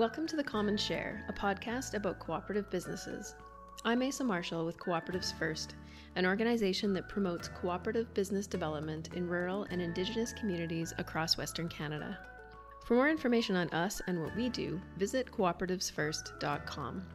Welcome 0.00 0.26
to 0.28 0.36
The 0.36 0.42
Common 0.42 0.78
Share, 0.78 1.26
a 1.28 1.32
podcast 1.34 1.92
about 1.92 2.20
cooperative 2.20 2.70
businesses. 2.70 3.34
I'm 3.84 4.02
Asa 4.02 4.24
Marshall 4.24 4.64
with 4.64 4.78
Cooperatives 4.78 5.38
First, 5.38 5.74
an 6.16 6.24
organization 6.24 6.94
that 6.94 7.10
promotes 7.10 7.48
cooperative 7.48 8.14
business 8.14 8.46
development 8.46 9.10
in 9.12 9.28
rural 9.28 9.64
and 9.64 9.82
Indigenous 9.82 10.32
communities 10.32 10.94
across 10.96 11.36
Western 11.36 11.68
Canada. 11.68 12.18
For 12.86 12.94
more 12.94 13.10
information 13.10 13.56
on 13.56 13.68
us 13.74 14.00
and 14.06 14.22
what 14.22 14.34
we 14.34 14.48
do, 14.48 14.80
visit 14.96 15.30
cooperativesfirst.com. 15.30 17.06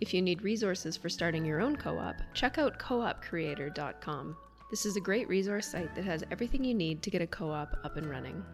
If 0.00 0.14
you 0.14 0.22
need 0.22 0.42
resources 0.42 0.96
for 0.96 1.08
starting 1.08 1.44
your 1.44 1.60
own 1.60 1.74
co 1.74 1.98
op, 1.98 2.22
check 2.34 2.56
out 2.56 2.78
coopcreator.com. 2.78 4.36
This 4.70 4.86
is 4.86 4.94
a 4.94 5.00
great 5.00 5.28
resource 5.28 5.66
site 5.66 5.92
that 5.96 6.04
has 6.04 6.22
everything 6.30 6.62
you 6.62 6.74
need 6.74 7.02
to 7.02 7.10
get 7.10 7.20
a 7.20 7.26
co 7.26 7.50
op 7.50 7.76
up 7.82 7.96
and 7.96 8.08
running. 8.08 8.44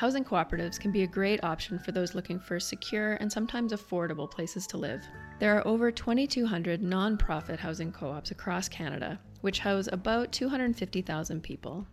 Housing 0.00 0.24
cooperatives 0.24 0.80
can 0.80 0.92
be 0.92 1.02
a 1.02 1.06
great 1.06 1.44
option 1.44 1.78
for 1.78 1.92
those 1.92 2.14
looking 2.14 2.40
for 2.40 2.58
secure 2.58 3.16
and 3.16 3.30
sometimes 3.30 3.74
affordable 3.74 4.30
places 4.30 4.66
to 4.68 4.78
live. 4.78 5.06
There 5.38 5.54
are 5.54 5.66
over 5.68 5.92
2,200 5.92 6.82
non-profit 6.82 7.60
housing 7.60 7.92
co 7.92 8.08
ops 8.10 8.30
across 8.30 8.66
Canada, 8.66 9.20
which 9.42 9.58
house 9.58 9.90
about 9.92 10.32
250,000 10.32 11.42
people. 11.42 11.86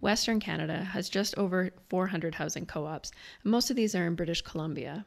Western 0.00 0.40
Canada 0.40 0.82
has 0.82 1.10
just 1.10 1.36
over 1.36 1.72
400 1.90 2.34
housing 2.34 2.64
co 2.64 2.86
ops, 2.86 3.12
and 3.42 3.52
most 3.52 3.68
of 3.68 3.76
these 3.76 3.94
are 3.94 4.06
in 4.06 4.14
British 4.14 4.40
Columbia. 4.40 5.04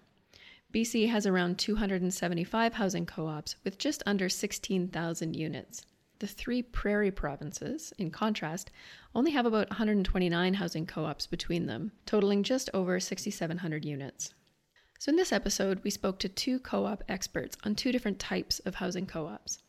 BC 0.72 1.10
has 1.10 1.26
around 1.26 1.58
275 1.58 2.76
housing 2.76 3.08
co 3.08 3.26
ops 3.26 3.56
with 3.64 3.80
just 3.80 4.04
under 4.06 4.30
16,000 4.30 5.36
units. 5.36 5.88
The 6.20 6.28
three 6.28 6.62
prairie 6.62 7.12
provinces, 7.12 7.94
in 7.98 8.12
contrast, 8.12 8.72
only 9.16 9.32
have 9.32 9.46
about 9.46 9.70
129 9.70 10.54
housing 10.56 10.86
co 10.86 11.06
ops 11.06 11.26
between 11.26 11.66
them, 11.66 11.94
totaling 12.06 12.44
just 12.44 12.70
over 12.74 13.00
6,700 13.00 13.86
units. 13.86 14.34
So, 15.00 15.12
in 15.12 15.16
this 15.16 15.32
episode, 15.32 15.82
we 15.82 15.90
spoke 15.90 16.20
to 16.20 16.28
two 16.28 16.60
co 16.60 16.86
op 16.86 17.06
experts 17.08 17.56
on 17.64 17.74
two 17.74 17.94
different 17.94 18.20
types 18.20 18.60
of 18.60 18.76
housing 18.76 19.06
co 19.06 19.28
ops. 19.28 19.60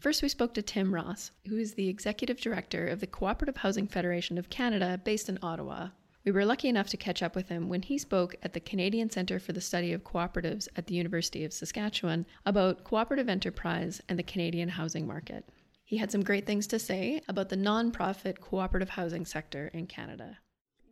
First, 0.00 0.22
we 0.22 0.30
spoke 0.30 0.54
to 0.54 0.62
Tim 0.62 0.94
Ross, 0.94 1.32
who 1.46 1.58
is 1.58 1.74
the 1.74 1.90
executive 1.90 2.40
director 2.40 2.88
of 2.88 3.00
the 3.00 3.06
Cooperative 3.06 3.58
Housing 3.58 3.86
Federation 3.86 4.38
of 4.38 4.48
Canada 4.48 4.98
based 5.04 5.28
in 5.28 5.38
Ottawa. 5.42 5.88
We 6.24 6.32
were 6.32 6.46
lucky 6.46 6.68
enough 6.68 6.88
to 6.88 6.96
catch 6.96 7.22
up 7.22 7.36
with 7.36 7.50
him 7.50 7.68
when 7.68 7.82
he 7.82 7.98
spoke 7.98 8.36
at 8.42 8.54
the 8.54 8.60
Canadian 8.60 9.10
Centre 9.10 9.38
for 9.38 9.52
the 9.52 9.60
Study 9.60 9.92
of 9.92 10.02
Cooperatives 10.02 10.66
at 10.76 10.86
the 10.86 10.94
University 10.94 11.44
of 11.44 11.52
Saskatchewan 11.52 12.24
about 12.46 12.84
cooperative 12.84 13.28
enterprise 13.28 14.00
and 14.08 14.18
the 14.18 14.22
Canadian 14.22 14.70
housing 14.70 15.06
market. 15.06 15.44
He 15.84 15.98
had 15.98 16.10
some 16.10 16.22
great 16.22 16.46
things 16.46 16.66
to 16.68 16.78
say 16.78 17.20
about 17.28 17.50
the 17.50 17.56
nonprofit 17.56 18.40
cooperative 18.40 18.88
housing 18.88 19.26
sector 19.26 19.70
in 19.74 19.86
Canada. 19.86 20.38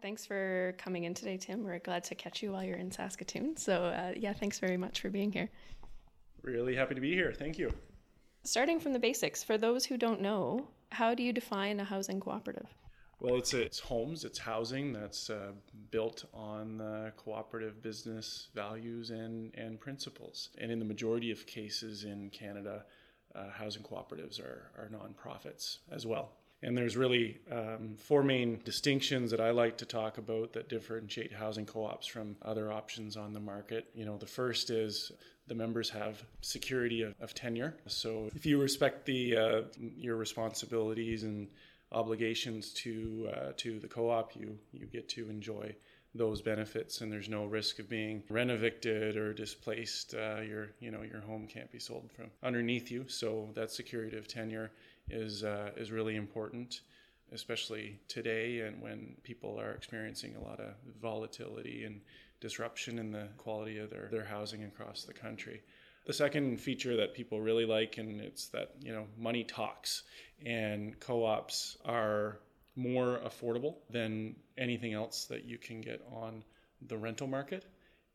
Thanks 0.03 0.27
for 0.27 0.75
coming 0.79 1.05
in 1.05 1.15
today, 1.15 1.39
Tim. 1.39 1.65
We're 1.65 1.79
glad 1.79 2.05
to 2.05 2.15
catch 2.15 2.43
you 2.43 2.53
while 2.53 2.63
you're 2.63 2.77
in 2.77 2.91
Saskatoon. 2.91 3.57
So, 3.57 3.85
uh, 3.85 4.13
yeah, 4.17 4.35
thanks 4.35 4.59
very 4.59 4.77
much 4.77 5.01
for 5.01 5.09
being 5.09 5.33
here. 5.33 5.49
Really 6.43 6.77
happy 6.77 6.95
to 6.95 7.01
be 7.01 7.15
here. 7.15 7.33
Thank 7.33 7.59
you. 7.59 7.73
Starting 8.45 8.81
from 8.81 8.93
the 8.93 8.99
basics, 8.99 9.43
for 9.43 9.57
those 9.57 9.87
who 9.87 9.97
don't 9.97 10.21
know, 10.21 10.69
how 10.91 11.15
do 11.15 11.23
you 11.23 11.33
define 11.33 11.81
a 11.81 11.85
housing 11.85 12.21
cooperative? 12.21 12.67
Well, 13.21 13.37
it's 13.37 13.55
it's 13.55 13.79
homes, 13.79 14.25
it's 14.25 14.41
housing 14.41 14.93
that's 14.93 15.31
uh, 15.31 15.53
built 15.93 16.25
on 16.35 16.81
uh, 16.81 17.13
cooperative 17.17 17.81
business 17.81 18.49
values 18.53 19.11
and 19.11 19.55
and 19.55 19.81
principles. 19.81 20.51
And 20.59 20.73
in 20.73 20.81
the 20.81 20.85
majority 20.85 21.31
of 21.31 21.47
cases 21.47 22.03
in 22.03 22.31
Canada, 22.31 22.85
uh, 23.35 23.51
housing 23.51 23.83
cooperatives 23.83 24.41
are, 24.41 24.71
are 24.77 24.91
nonprofits 24.93 25.79
as 25.91 26.07
well. 26.07 26.33
And 26.65 26.77
there's 26.77 26.97
really 26.97 27.41
um, 27.51 27.97
four 27.99 28.23
main 28.23 28.61
distinctions 28.65 29.33
that 29.33 29.41
I 29.41 29.51
like 29.51 29.77
to 29.79 29.87
talk 29.87 30.19
about 30.19 30.53
that 30.53 30.69
differentiate 30.69 31.33
housing 31.33 31.67
co-ops 31.67 32.07
from 32.07 32.37
other 32.43 32.73
options 32.73 33.17
on 33.17 33.33
the 33.33 33.41
market. 33.41 33.89
You 33.95 34.05
know, 34.05 34.17
the 34.17 34.27
first 34.27 34.71
is 34.71 35.11
the 35.49 35.57
members 35.57 35.91
have 35.91 36.23
security 36.41 37.03
of, 37.03 37.15
of 37.21 37.35
tenure. 37.35 37.77
So 37.89 38.31
if 38.37 38.47
you 38.47 38.61
respect 38.61 39.07
the 39.07 39.37
uh, 39.37 39.63
your 39.97 40.17
responsibilities 40.17 41.25
and 41.25 41.49
obligations 41.91 42.73
to 42.73 43.29
uh, 43.35 43.53
to 43.57 43.81
the 43.81 43.89
co-op, 43.89 44.37
you 44.37 44.57
you 44.73 44.87
get 44.87 45.09
to 45.11 45.29
enjoy 45.29 45.75
those 46.15 46.43
benefits 46.43 47.01
and 47.01 47.11
there's 47.11 47.29
no 47.29 47.47
risk 47.47 47.79
of 47.79 47.89
being 47.89 48.23
rent 48.29 48.51
evicted 48.51 49.17
or 49.17 49.33
displaced 49.33 50.15
uh, 50.15 50.41
your 50.41 50.69
you 50.79 50.91
know 50.91 51.03
your 51.03 51.21
home 51.21 51.47
can't 51.47 51.73
be 51.73 51.79
sold 51.79 52.11
from 52.15 52.27
underneath 52.43 52.91
you. 52.91 53.05
So 53.09 53.51
that 53.55 53.71
security 53.71 54.17
of 54.17 54.29
tenure 54.29 54.71
is 55.09 55.45
uh, 55.45 55.71
is 55.77 55.91
really 55.91 56.17
important 56.17 56.81
especially 57.33 57.99
today 58.09 58.61
and 58.61 58.81
when 58.81 59.17
people 59.23 59.59
are 59.59 59.73
experiencing 59.73 60.37
a 60.37 60.43
lot 60.43 60.61
of 60.61 60.75
volatility 61.01 61.85
and 61.85 62.01
disruption 62.41 62.99
in 62.99 63.11
the 63.11 63.29
quality 63.39 63.79
of 63.79 63.91
their, 63.91 64.09
their 64.11 64.25
housing 64.25 64.65
across 64.65 65.05
the 65.05 65.13
country. 65.13 65.63
The 66.07 66.13
second 66.13 66.61
feature 66.61 66.97
that 66.97 67.15
people 67.15 67.41
really 67.41 67.65
like 67.65 67.99
and 67.99 68.21
it's 68.21 68.49
that 68.49 68.73
you 68.81 68.93
know 68.93 69.07
money 69.17 69.45
talks 69.45 70.03
and 70.45 70.99
co-ops 71.01 71.79
are 71.85 72.41
more 72.77 73.21
affordable 73.25 73.77
than 73.91 74.35
anything 74.57 74.95
else 74.95 75.27
that 75.27 75.45
you 75.45 75.59
can 75.59 75.81
get 75.81 76.01
on 76.11 76.43
the 76.89 76.97
rental 76.97 77.27
market, 77.27 77.65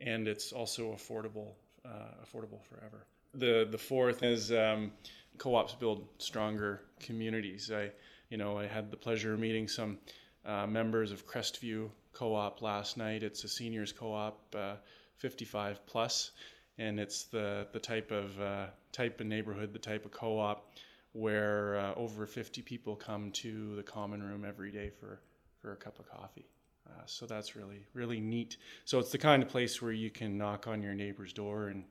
and 0.02 0.28
it's 0.28 0.52
also 0.52 0.94
affordable 0.94 1.54
uh, 1.86 2.16
affordable 2.24 2.62
forever. 2.64 3.06
The 3.34 3.68
the 3.70 3.78
fourth 3.78 4.24
is 4.24 4.52
um, 4.52 4.92
co-ops 5.38 5.74
build 5.76 6.08
stronger 6.18 6.82
communities. 7.00 7.72
I 7.72 7.92
you 8.30 8.38
know 8.38 8.58
I 8.58 8.66
had 8.68 8.92
the 8.92 8.98
pleasure 8.98 9.34
of 9.34 9.40
meeting 9.40 9.68
some 9.68 10.00
uh, 10.46 10.66
members 10.66 11.12
of 11.12 11.28
Crestview 11.28 11.90
Co-op 12.14 12.62
last 12.64 12.98
night. 12.98 13.22
It's 13.22 13.44
a 13.44 13.48
seniors 13.48 13.92
co-op, 13.92 14.56
uh, 14.56 14.78
55 15.18 15.86
plus, 15.86 16.32
and 16.80 17.00
it's 17.00 17.26
the 17.26 17.68
the 17.74 17.80
type 17.80 18.12
of 18.12 18.40
uh, 18.42 18.68
type 18.92 19.20
of 19.20 19.28
neighborhood, 19.28 19.72
the 19.72 19.80
type 19.80 20.04
of 20.04 20.12
co-op 20.12 20.72
where 21.18 21.78
uh, 21.78 21.94
over 21.96 22.28
50 22.28 22.62
people 22.62 22.96
come 22.96 23.32
to 23.32 23.76
the 23.76 23.82
common 23.82 24.22
room 24.22 24.46
every 24.48 24.72
day 24.72 24.92
for, 25.00 25.20
for 25.60 25.74
a 25.74 25.76
cup 25.76 25.98
of 25.98 26.08
coffee. 26.08 26.46
Uh, 26.88 27.02
so 27.08 27.26
that's 27.26 27.56
really, 27.56 27.88
really 27.96 28.20
neat. 28.20 28.58
So 28.86 29.00
it's 29.00 29.12
the 29.12 29.18
kind 29.18 29.42
of 29.42 29.50
place 29.50 29.82
where 29.82 29.92
you 29.92 30.12
can 30.12 30.38
knock 30.38 30.68
on 30.68 30.84
your 30.84 30.94
neighbor's 30.94 31.34
door 31.34 31.70
and, 31.70 31.86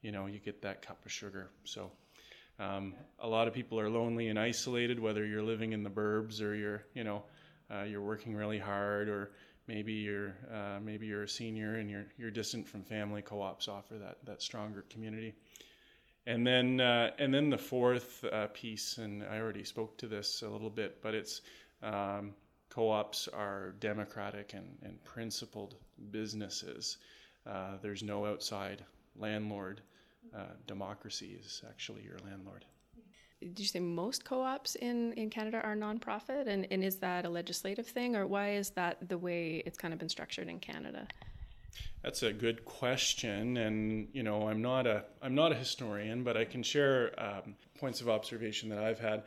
you 0.00 0.10
know, 0.10 0.26
you 0.26 0.40
get 0.40 0.62
that 0.62 0.82
cup 0.82 0.98
of 1.06 1.12
sugar. 1.12 1.50
So 1.62 1.92
um, 2.58 2.94
a 3.20 3.28
lot 3.28 3.46
of 3.46 3.54
people 3.54 3.78
are 3.78 3.88
lonely 3.88 4.28
and 4.28 4.38
isolated, 4.38 4.98
whether 4.98 5.24
you're 5.24 5.44
living 5.44 5.72
in 5.72 5.84
the 5.84 5.90
burbs 5.90 6.42
or 6.42 6.56
you're, 6.56 6.82
you 6.92 7.04
know, 7.04 7.22
uh, 7.72 7.84
you're 7.84 8.02
working 8.02 8.34
really 8.34 8.58
hard 8.58 9.08
or 9.08 9.30
maybe 9.68 9.92
you're 9.92 10.34
uh, 10.52 10.80
maybe 10.82 11.06
you're 11.06 11.22
a 11.22 11.28
senior 11.28 11.76
and 11.76 11.88
you're 11.88 12.06
you're 12.18 12.32
distant 12.32 12.68
from 12.68 12.82
family 12.82 13.22
co-ops 13.22 13.68
offer 13.68 13.94
that 13.94 14.18
that 14.24 14.42
stronger 14.42 14.84
community 14.90 15.34
and 16.26 16.46
then, 16.46 16.80
uh, 16.80 17.10
and 17.18 17.32
then 17.34 17.50
the 17.50 17.58
fourth 17.58 18.24
uh, 18.24 18.46
piece, 18.52 18.98
and 18.98 19.24
I 19.24 19.38
already 19.38 19.64
spoke 19.64 19.96
to 19.98 20.06
this 20.06 20.42
a 20.42 20.48
little 20.48 20.70
bit, 20.70 21.02
but 21.02 21.14
it's 21.14 21.42
um, 21.82 22.34
co-ops 22.70 23.28
are 23.28 23.74
democratic 23.80 24.54
and, 24.54 24.78
and 24.82 25.02
principled 25.04 25.74
businesses. 26.10 26.98
Uh, 27.46 27.76
there's 27.82 28.02
no 28.02 28.24
outside 28.24 28.84
landlord. 29.16 29.80
Uh, 30.34 30.44
democracy 30.66 31.36
is 31.38 31.62
actually 31.68 32.02
your 32.02 32.18
landlord. 32.24 32.64
Did 33.40 33.58
you 33.58 33.66
say 33.66 33.80
most 33.80 34.24
co-ops 34.24 34.76
in, 34.76 35.12
in 35.14 35.28
Canada 35.28 35.60
are 35.64 35.74
nonprofit, 35.74 36.46
and, 36.46 36.66
and 36.70 36.84
is 36.84 36.96
that 36.96 37.24
a 37.24 37.28
legislative 37.28 37.86
thing, 37.88 38.14
or 38.14 38.26
why 38.26 38.52
is 38.52 38.70
that 38.70 39.08
the 39.08 39.18
way 39.18 39.62
it's 39.66 39.76
kind 39.76 39.92
of 39.92 39.98
been 39.98 40.08
structured 40.08 40.48
in 40.48 40.60
Canada? 40.60 41.08
That's 42.02 42.22
a 42.22 42.32
good 42.32 42.64
question, 42.64 43.56
and 43.56 44.08
you 44.12 44.22
know, 44.22 44.48
I'm 44.48 44.60
not 44.60 44.86
a 44.86 45.04
I'm 45.22 45.34
not 45.34 45.52
a 45.52 45.54
historian, 45.54 46.24
but 46.24 46.36
I 46.36 46.44
can 46.44 46.62
share 46.62 47.12
um, 47.18 47.54
points 47.78 48.00
of 48.00 48.08
observation 48.08 48.68
that 48.70 48.82
I've 48.82 48.98
had. 48.98 49.24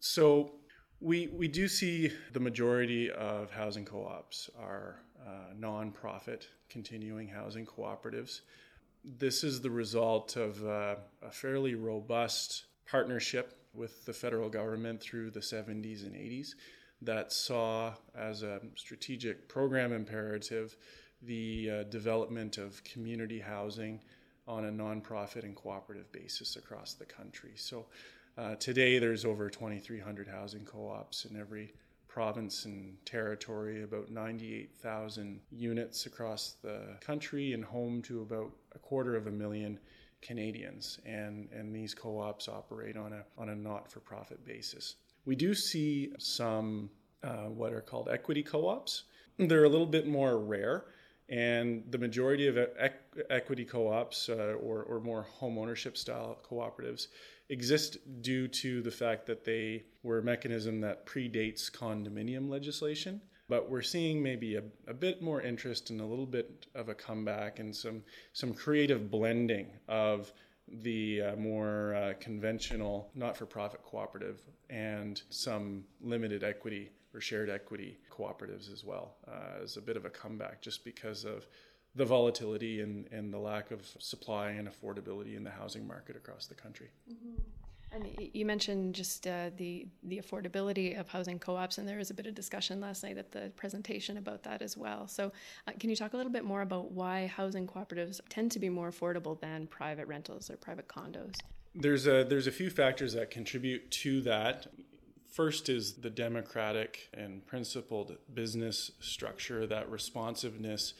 So, 0.00 0.52
we 1.00 1.28
we 1.28 1.48
do 1.48 1.68
see 1.68 2.10
the 2.32 2.40
majority 2.40 3.10
of 3.10 3.50
housing 3.50 3.84
co-ops 3.84 4.50
are 4.60 4.96
uh, 5.24 5.54
nonprofit 5.58 6.46
continuing 6.68 7.28
housing 7.28 7.66
cooperatives. 7.66 8.40
This 9.04 9.44
is 9.44 9.60
the 9.60 9.70
result 9.70 10.36
of 10.36 10.64
uh, 10.66 10.96
a 11.22 11.30
fairly 11.30 11.74
robust 11.74 12.64
partnership 12.90 13.54
with 13.74 14.04
the 14.04 14.12
federal 14.12 14.48
government 14.48 15.00
through 15.00 15.30
the 15.30 15.40
70s 15.40 16.04
and 16.04 16.14
80s 16.14 16.54
that 17.02 17.32
saw 17.32 17.94
as 18.16 18.42
a 18.42 18.60
strategic 18.74 19.48
program 19.48 19.92
imperative 19.92 20.76
the 21.22 21.70
uh, 21.70 21.82
development 21.84 22.58
of 22.58 22.82
community 22.84 23.40
housing 23.40 24.00
on 24.46 24.64
a 24.64 24.70
nonprofit 24.70 25.44
and 25.44 25.54
cooperative 25.54 26.10
basis 26.12 26.56
across 26.56 26.94
the 26.94 27.04
country. 27.04 27.52
So 27.56 27.86
uh, 28.36 28.54
today 28.56 28.98
there's 28.98 29.24
over 29.24 29.50
2,300 29.50 30.28
housing 30.28 30.64
co-ops 30.64 31.26
in 31.26 31.38
every 31.38 31.74
province 32.06 32.64
and 32.64 32.96
territory, 33.04 33.82
about 33.82 34.10
98,000 34.10 35.40
units 35.50 36.06
across 36.06 36.56
the 36.62 36.96
country 37.00 37.52
and 37.52 37.64
home 37.64 38.00
to 38.02 38.22
about 38.22 38.50
a 38.74 38.78
quarter 38.78 39.14
of 39.14 39.26
a 39.26 39.30
million 39.30 39.78
Canadians. 40.22 40.98
And, 41.04 41.48
and 41.52 41.74
these 41.74 41.94
co-ops 41.94 42.48
operate 42.48 42.96
on 42.96 43.12
a, 43.12 43.24
on 43.36 43.50
a 43.50 43.54
not-for-profit 43.54 44.44
basis. 44.44 44.96
We 45.26 45.36
do 45.36 45.54
see 45.54 46.12
some 46.18 46.90
uh, 47.22 47.48
what 47.50 47.72
are 47.72 47.80
called 47.80 48.08
equity 48.10 48.42
co-ops. 48.42 49.04
They're 49.38 49.64
a 49.64 49.68
little 49.68 49.86
bit 49.86 50.06
more 50.06 50.38
rare 50.38 50.86
and 51.28 51.84
the 51.90 51.98
majority 51.98 52.46
of 52.46 52.58
equity 53.28 53.64
co-ops 53.64 54.28
uh, 54.28 54.54
or, 54.60 54.82
or 54.84 55.00
more 55.00 55.22
home 55.22 55.58
ownership 55.58 55.96
style 55.96 56.38
cooperatives 56.48 57.08
exist 57.50 57.98
due 58.22 58.48
to 58.48 58.80
the 58.82 58.90
fact 58.90 59.26
that 59.26 59.44
they 59.44 59.84
were 60.02 60.18
a 60.18 60.22
mechanism 60.22 60.80
that 60.80 61.06
predates 61.06 61.70
condominium 61.70 62.48
legislation. 62.48 63.20
But 63.48 63.70
we're 63.70 63.82
seeing 63.82 64.22
maybe 64.22 64.56
a, 64.56 64.62
a 64.86 64.94
bit 64.94 65.22
more 65.22 65.40
interest 65.40 65.88
and 65.90 66.00
a 66.00 66.04
little 66.04 66.26
bit 66.26 66.66
of 66.74 66.90
a 66.90 66.94
comeback 66.94 67.58
and 67.58 67.74
some 67.74 68.02
some 68.34 68.52
creative 68.52 69.10
blending 69.10 69.68
of 69.88 70.32
the 70.82 71.22
uh, 71.22 71.36
more 71.36 71.94
uh, 71.94 72.12
conventional 72.20 73.10
not-for-profit 73.14 73.82
cooperative 73.82 74.42
and 74.68 75.22
some 75.30 75.84
limited 76.02 76.44
equity 76.44 76.90
or 77.14 77.20
shared 77.20 77.50
equity 77.50 77.98
cooperatives 78.10 78.72
as 78.72 78.84
well 78.84 79.16
uh, 79.26 79.62
as 79.62 79.76
a 79.76 79.80
bit 79.80 79.96
of 79.96 80.04
a 80.04 80.10
comeback 80.10 80.60
just 80.60 80.84
because 80.84 81.24
of 81.24 81.46
the 81.94 82.04
volatility 82.04 82.80
and, 82.80 83.06
and 83.12 83.32
the 83.32 83.38
lack 83.38 83.70
of 83.70 83.86
supply 83.98 84.50
and 84.50 84.68
affordability 84.68 85.36
in 85.36 85.42
the 85.42 85.50
housing 85.50 85.86
market 85.86 86.16
across 86.16 86.46
the 86.46 86.54
country. 86.54 86.90
Mm-hmm. 87.10 87.40
And 87.90 88.06
you 88.34 88.44
mentioned 88.44 88.94
just 88.94 89.26
uh, 89.26 89.50
the 89.56 89.86
the 90.02 90.18
affordability 90.18 91.00
of 91.00 91.08
housing 91.08 91.38
co-ops, 91.38 91.78
and 91.78 91.88
there 91.88 91.96
was 91.96 92.10
a 92.10 92.14
bit 92.14 92.26
of 92.26 92.34
discussion 92.34 92.80
last 92.80 93.02
night 93.02 93.16
at 93.16 93.32
the 93.32 93.50
presentation 93.56 94.18
about 94.18 94.42
that 94.42 94.60
as 94.60 94.76
well. 94.76 95.08
So, 95.08 95.32
uh, 95.66 95.72
can 95.80 95.88
you 95.88 95.96
talk 95.96 96.12
a 96.12 96.16
little 96.18 96.30
bit 96.30 96.44
more 96.44 96.60
about 96.60 96.90
why 96.90 97.28
housing 97.28 97.66
cooperatives 97.66 98.20
tend 98.28 98.52
to 98.52 98.58
be 98.58 98.68
more 98.68 98.90
affordable 98.90 99.40
than 99.40 99.66
private 99.68 100.06
rentals 100.06 100.50
or 100.50 100.58
private 100.58 100.86
condos? 100.86 101.36
There's 101.74 102.06
a 102.06 102.24
there's 102.24 102.46
a 102.46 102.52
few 102.52 102.68
factors 102.68 103.14
that 103.14 103.30
contribute 103.30 103.90
to 103.90 104.20
that. 104.22 104.66
First 105.38 105.68
is 105.68 105.92
the 105.92 106.10
democratic 106.10 107.10
and 107.14 107.46
principled 107.46 108.16
business 108.34 108.90
structure, 108.98 109.68
that 109.68 109.88
responsiveness 109.88 110.94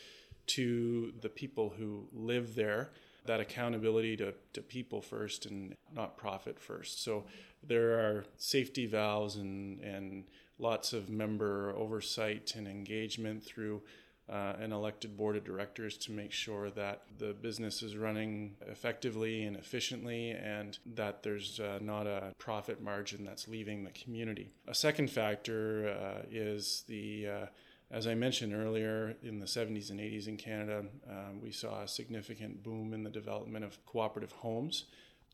to 0.46 1.12
the 1.20 1.28
people 1.28 1.74
who 1.76 2.06
live 2.12 2.54
there, 2.54 2.90
that 3.26 3.40
accountability 3.40 4.16
to, 4.18 4.32
to 4.52 4.62
people 4.62 5.02
first 5.02 5.46
and 5.46 5.74
not 5.92 6.16
profit 6.16 6.60
first. 6.60 7.02
So 7.02 7.24
there 7.66 7.98
are 7.98 8.26
safety 8.36 8.86
valves 8.86 9.34
and, 9.34 9.80
and 9.80 10.22
lots 10.60 10.92
of 10.92 11.08
member 11.08 11.74
oversight 11.76 12.54
and 12.54 12.68
engagement 12.68 13.42
through 13.42 13.82
uh, 14.30 14.54
an 14.60 14.72
elected 14.72 15.16
board 15.16 15.36
of 15.36 15.44
directors 15.44 15.96
to 15.96 16.12
make 16.12 16.32
sure 16.32 16.70
that 16.70 17.02
the 17.18 17.32
business 17.32 17.82
is 17.82 17.96
running 17.96 18.56
effectively 18.66 19.44
and 19.44 19.56
efficiently 19.56 20.32
and 20.32 20.78
that 20.94 21.22
there's 21.22 21.60
uh, 21.60 21.78
not 21.80 22.06
a 22.06 22.34
profit 22.38 22.82
margin 22.82 23.24
that's 23.24 23.48
leaving 23.48 23.84
the 23.84 23.90
community. 23.90 24.50
A 24.66 24.74
second 24.74 25.10
factor 25.10 25.88
uh, 25.88 26.26
is 26.30 26.84
the 26.88 27.28
uh, 27.28 27.46
as 27.90 28.06
I 28.06 28.14
mentioned 28.14 28.54
earlier, 28.54 29.16
in 29.22 29.40
the 29.40 29.46
70s 29.46 29.90
and 29.90 29.98
80s 29.98 30.28
in 30.28 30.36
Canada, 30.36 30.84
um, 31.08 31.40
we 31.42 31.50
saw 31.50 31.82
a 31.82 31.88
significant 31.88 32.62
boom 32.62 32.92
in 32.92 33.02
the 33.02 33.10
development 33.10 33.64
of 33.64 33.84
cooperative 33.86 34.32
homes. 34.32 34.84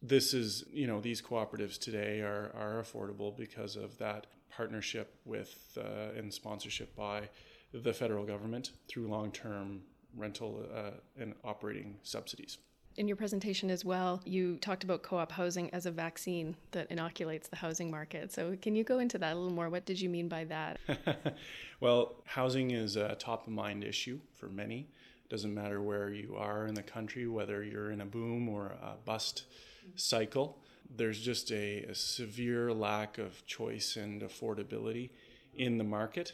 This 0.00 0.32
is, 0.32 0.64
you 0.73 0.87
know, 0.87 1.00
these 1.00 1.20
cooperatives 1.20 1.79
today 1.79 2.20
are, 2.20 2.52
are 2.55 2.81
affordable 2.81 3.37
because 3.37 3.75
of 3.75 3.99
that 3.99 4.29
partnership 4.50 5.17
with 5.25 5.76
uh, 5.76 6.17
and 6.17 6.32
sponsorship 6.32 6.94
by 6.94 7.29
the 7.82 7.92
federal 7.92 8.24
government 8.24 8.72
through 8.88 9.08
long 9.08 9.30
term 9.32 9.82
rental 10.16 10.64
uh, 10.74 10.90
and 11.20 11.34
operating 11.44 11.96
subsidies. 12.02 12.58
In 12.96 13.08
your 13.08 13.16
presentation 13.16 13.70
as 13.70 13.84
well, 13.84 14.20
you 14.24 14.56
talked 14.58 14.84
about 14.84 15.02
co 15.02 15.18
op 15.18 15.32
housing 15.32 15.68
as 15.74 15.84
a 15.84 15.90
vaccine 15.90 16.56
that 16.70 16.88
inoculates 16.90 17.48
the 17.48 17.56
housing 17.56 17.90
market. 17.90 18.32
So, 18.32 18.56
can 18.62 18.76
you 18.76 18.84
go 18.84 19.00
into 19.00 19.18
that 19.18 19.32
a 19.32 19.36
little 19.36 19.52
more? 19.52 19.68
What 19.68 19.84
did 19.84 20.00
you 20.00 20.08
mean 20.08 20.28
by 20.28 20.44
that? 20.44 20.78
well, 21.80 22.22
housing 22.24 22.70
is 22.70 22.94
a 22.96 23.16
top 23.16 23.46
of 23.46 23.52
mind 23.52 23.82
issue 23.82 24.20
for 24.34 24.48
many. 24.48 24.88
It 25.24 25.30
doesn't 25.30 25.52
matter 25.52 25.82
where 25.82 26.10
you 26.10 26.36
are 26.36 26.66
in 26.66 26.74
the 26.74 26.82
country, 26.82 27.26
whether 27.26 27.64
you're 27.64 27.90
in 27.90 28.00
a 28.00 28.06
boom 28.06 28.48
or 28.48 28.66
a 28.80 28.94
bust 29.04 29.44
cycle, 29.96 30.58
there's 30.96 31.20
just 31.20 31.50
a, 31.50 31.82
a 31.84 31.94
severe 31.94 32.72
lack 32.72 33.18
of 33.18 33.44
choice 33.46 33.96
and 33.96 34.22
affordability 34.22 35.10
in 35.54 35.78
the 35.78 35.84
market. 35.84 36.32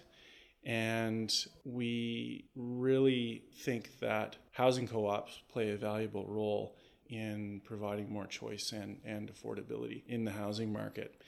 And 0.65 1.33
we 1.65 2.45
really 2.55 3.45
think 3.65 3.99
that 4.01 4.37
housing 4.53 4.87
co 4.87 5.07
ops 5.07 5.41
play 5.49 5.71
a 5.71 5.77
valuable 5.77 6.27
role 6.27 6.77
in 7.09 7.61
providing 7.65 8.13
more 8.13 8.27
choice 8.27 8.73
and, 8.73 8.99
and 9.05 9.33
affordability 9.33 10.03
in 10.07 10.25
the 10.25 10.31
housing 10.31 10.73
market. 10.73 11.21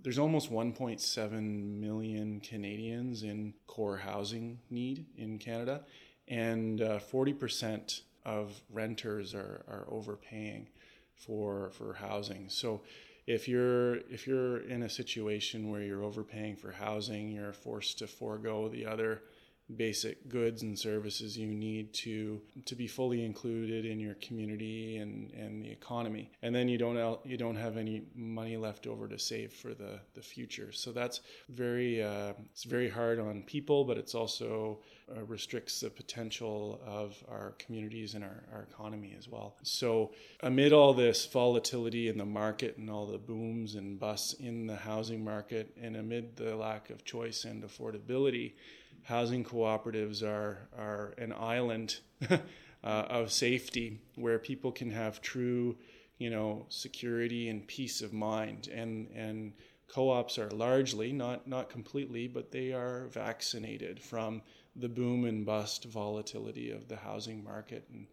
There's 0.00 0.18
almost 0.18 0.52
1.7 0.52 1.80
million 1.80 2.40
Canadians 2.40 3.22
in 3.22 3.54
core 3.66 3.96
housing 3.96 4.58
need 4.70 5.06
in 5.16 5.38
Canada, 5.38 5.82
and 6.28 6.80
uh, 6.80 6.98
40% 6.98 8.02
of 8.24 8.60
renters 8.70 9.34
are, 9.34 9.64
are 9.68 9.86
overpaying 9.90 10.68
for, 11.14 11.70
for 11.72 11.94
housing. 11.94 12.48
So 12.48 12.82
if 13.28 13.46
you're 13.46 13.96
if 14.08 14.26
you're 14.26 14.62
in 14.62 14.84
a 14.84 14.88
situation 14.88 15.70
where 15.70 15.82
you're 15.82 16.02
overpaying 16.02 16.56
for 16.56 16.72
housing, 16.72 17.30
you're 17.30 17.52
forced 17.52 17.98
to 17.98 18.06
forego 18.06 18.68
the 18.70 18.86
other 18.86 19.20
basic 19.76 20.28
goods 20.28 20.62
and 20.62 20.78
services 20.78 21.36
you 21.36 21.46
need 21.46 21.92
to 21.92 22.40
to 22.64 22.74
be 22.74 22.86
fully 22.86 23.24
included 23.24 23.84
in 23.84 24.00
your 24.00 24.14
community 24.14 24.96
and, 24.96 25.30
and 25.32 25.62
the 25.62 25.70
economy. 25.70 26.30
And 26.42 26.54
then 26.54 26.68
you 26.68 26.78
don't 26.78 27.20
you 27.24 27.36
don't 27.36 27.56
have 27.56 27.76
any 27.76 28.02
money 28.14 28.56
left 28.56 28.86
over 28.86 29.06
to 29.08 29.18
save 29.18 29.52
for 29.52 29.74
the, 29.74 30.00
the 30.14 30.22
future. 30.22 30.72
So 30.72 30.92
that's 30.92 31.20
very 31.50 32.02
uh, 32.02 32.32
it's 32.52 32.64
very 32.64 32.88
hard 32.88 33.18
on 33.18 33.42
people, 33.42 33.84
but 33.84 33.98
it's 33.98 34.14
also 34.14 34.78
uh, 35.14 35.22
restricts 35.24 35.80
the 35.80 35.90
potential 35.90 36.80
of 36.86 37.22
our 37.28 37.54
communities 37.58 38.14
and 38.14 38.24
our, 38.24 38.44
our 38.52 38.62
economy 38.62 39.14
as 39.18 39.28
well. 39.28 39.56
So 39.62 40.12
amid 40.42 40.72
all 40.72 40.94
this 40.94 41.26
volatility 41.26 42.08
in 42.08 42.18
the 42.18 42.24
market 42.24 42.76
and 42.78 42.90
all 42.90 43.06
the 43.06 43.18
booms 43.18 43.74
and 43.74 43.98
busts 43.98 44.34
in 44.34 44.66
the 44.66 44.76
housing 44.76 45.22
market, 45.22 45.76
and 45.80 45.96
amid 45.96 46.36
the 46.36 46.56
lack 46.56 46.90
of 46.90 47.04
choice 47.04 47.44
and 47.44 47.62
affordability 47.62 48.52
housing 49.04 49.44
cooperatives 49.44 50.22
are, 50.22 50.68
are 50.76 51.14
an 51.18 51.32
island 51.32 52.00
uh, 52.30 52.36
of 52.82 53.32
safety 53.32 54.00
where 54.16 54.38
people 54.38 54.72
can 54.72 54.90
have 54.90 55.20
true, 55.20 55.76
you 56.18 56.30
know, 56.30 56.66
security 56.68 57.48
and 57.48 57.66
peace 57.66 58.02
of 58.02 58.12
mind. 58.12 58.68
And, 58.68 59.08
and 59.14 59.52
co-ops 59.88 60.38
are 60.38 60.50
largely, 60.50 61.12
not, 61.12 61.46
not 61.46 61.70
completely, 61.70 62.28
but 62.28 62.52
they 62.52 62.72
are 62.72 63.06
vaccinated 63.08 64.00
from 64.00 64.42
the 64.76 64.88
boom 64.88 65.24
and 65.24 65.44
bust 65.44 65.84
volatility 65.84 66.70
of 66.70 66.88
the 66.88 66.96
housing 66.96 67.42
market. 67.42 67.84
And 67.92 68.06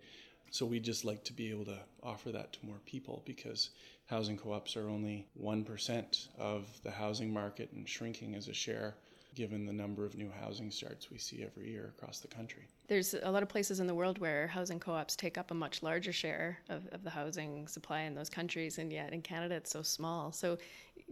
so 0.49 0.65
we 0.65 0.79
just 0.79 1.05
like 1.05 1.23
to 1.25 1.33
be 1.33 1.49
able 1.51 1.65
to 1.65 1.79
offer 2.01 2.31
that 2.31 2.53
to 2.53 2.65
more 2.65 2.79
people 2.85 3.21
because 3.25 3.71
housing 4.05 4.37
co-ops 4.37 4.77
are 4.77 4.87
only 4.87 5.27
1% 5.41 6.27
of 6.39 6.65
the 6.83 6.91
housing 6.91 7.33
market 7.33 7.71
and 7.73 7.87
shrinking 7.87 8.35
as 8.35 8.47
a 8.47 8.53
share 8.53 8.95
given 9.35 9.65
the 9.65 9.73
number 9.73 10.05
of 10.05 10.15
new 10.15 10.31
housing 10.41 10.71
starts 10.71 11.11
we 11.11 11.17
see 11.17 11.43
every 11.43 11.69
year 11.69 11.93
across 11.97 12.19
the 12.19 12.27
country. 12.27 12.63
There's 12.87 13.13
a 13.13 13.29
lot 13.29 13.43
of 13.43 13.49
places 13.49 13.79
in 13.79 13.87
the 13.87 13.93
world 13.93 14.17
where 14.19 14.47
housing 14.47 14.79
co 14.79 14.93
ops 14.93 15.15
take 15.15 15.37
up 15.37 15.51
a 15.51 15.53
much 15.53 15.83
larger 15.83 16.13
share 16.13 16.59
of, 16.69 16.87
of 16.91 17.03
the 17.03 17.09
housing 17.09 17.67
supply 17.67 18.01
in 18.01 18.15
those 18.15 18.29
countries, 18.29 18.77
and 18.77 18.91
yet 18.91 19.13
in 19.13 19.21
Canada 19.21 19.55
it's 19.55 19.71
so 19.71 19.81
small. 19.81 20.31
So, 20.31 20.57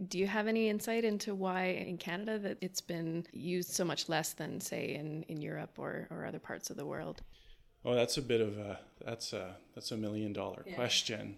do 0.08 0.18
you 0.18 0.26
have 0.26 0.48
any 0.48 0.68
insight 0.68 1.04
into 1.04 1.34
why 1.34 1.66
in 1.66 1.98
Canada 1.98 2.38
that 2.38 2.58
it's 2.60 2.80
been 2.80 3.26
used 3.32 3.70
so 3.70 3.84
much 3.84 4.08
less 4.08 4.32
than, 4.32 4.60
say, 4.60 4.94
in, 4.94 5.22
in 5.24 5.40
Europe 5.40 5.78
or, 5.78 6.08
or 6.10 6.24
other 6.26 6.40
parts 6.40 6.70
of 6.70 6.76
the 6.76 6.86
world? 6.86 7.22
Oh, 7.84 7.94
that's 7.94 8.16
a 8.16 8.22
bit 8.22 8.40
of 8.40 8.56
a 8.58 8.80
that's 9.04 9.32
a 9.32 9.56
that's 9.74 9.92
a 9.92 9.96
million 9.96 10.32
dollar 10.32 10.64
yeah. 10.66 10.74
question. 10.74 11.36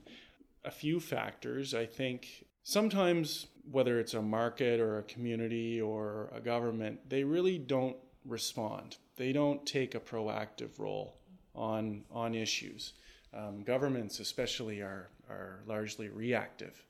A 0.64 0.70
few 0.70 1.00
factors, 1.00 1.74
I 1.74 1.86
think. 1.86 2.45
Sometimes 2.68 3.46
whether 3.70 4.00
it's 4.00 4.14
a 4.14 4.20
market 4.20 4.80
or 4.80 4.98
a 4.98 5.04
community 5.04 5.80
or 5.80 6.32
a 6.34 6.40
government, 6.40 6.98
they 7.08 7.22
really 7.22 7.58
don't 7.58 7.96
respond. 8.24 8.96
They 9.14 9.32
don't 9.32 9.64
take 9.64 9.94
a 9.94 10.00
proactive 10.00 10.80
role 10.80 11.14
on 11.54 12.02
on 12.10 12.34
issues. 12.34 12.94
Um, 13.32 13.62
governments, 13.62 14.18
especially, 14.18 14.80
are 14.80 15.10
are 15.30 15.60
largely 15.68 16.08
reactive. 16.08 16.84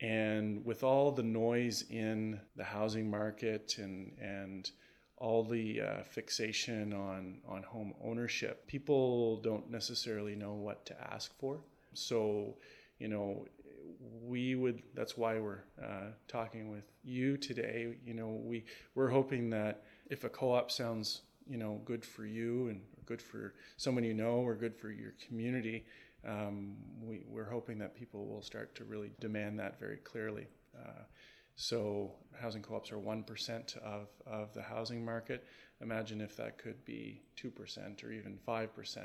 And 0.00 0.64
with 0.64 0.84
all 0.84 1.10
the 1.10 1.24
noise 1.24 1.86
in 1.90 2.38
the 2.54 2.62
housing 2.62 3.10
market 3.10 3.78
and 3.78 4.12
and 4.20 4.70
all 5.16 5.42
the 5.42 5.80
uh, 5.80 6.02
fixation 6.04 6.92
on 6.92 7.38
on 7.48 7.64
home 7.64 7.94
ownership, 8.00 8.64
people 8.68 9.38
don't 9.38 9.72
necessarily 9.72 10.36
know 10.36 10.54
what 10.54 10.86
to 10.86 10.94
ask 11.12 11.36
for. 11.40 11.58
So, 11.94 12.54
you 13.00 13.08
know, 13.08 13.48
we 14.22 14.54
would 14.54 14.82
that's 14.94 15.16
why 15.16 15.38
we're 15.38 15.64
uh, 15.82 16.08
talking 16.28 16.70
with 16.70 16.84
you 17.02 17.36
today 17.36 17.94
you 18.04 18.14
know 18.14 18.40
we 18.42 18.64
we're 18.94 19.08
hoping 19.08 19.50
that 19.50 19.82
if 20.08 20.24
a 20.24 20.28
co-op 20.28 20.70
sounds 20.70 21.22
you 21.46 21.58
know 21.58 21.80
good 21.84 22.04
for 22.04 22.24
you 22.24 22.68
and 22.68 22.80
good 23.04 23.20
for 23.20 23.54
someone 23.76 24.04
you 24.04 24.14
know 24.14 24.36
or 24.36 24.54
good 24.54 24.74
for 24.74 24.90
your 24.90 25.12
community 25.26 25.84
um, 26.26 26.76
we, 27.02 27.24
we're 27.26 27.48
hoping 27.48 27.78
that 27.78 27.94
people 27.94 28.26
will 28.26 28.42
start 28.42 28.74
to 28.74 28.84
really 28.84 29.10
demand 29.20 29.58
that 29.58 29.78
very 29.78 29.96
clearly 29.98 30.46
uh, 30.78 31.02
so 31.60 32.12
housing 32.40 32.62
co-ops 32.62 32.90
are 32.90 32.96
1% 32.96 33.76
of, 33.78 34.08
of 34.26 34.54
the 34.54 34.62
housing 34.62 35.04
market. 35.04 35.44
Imagine 35.82 36.20
if 36.20 36.36
that 36.36 36.58
could 36.58 36.84
be 36.84 37.22
2% 37.42 38.04
or 38.04 38.12
even 38.12 38.38
5% 38.46 38.98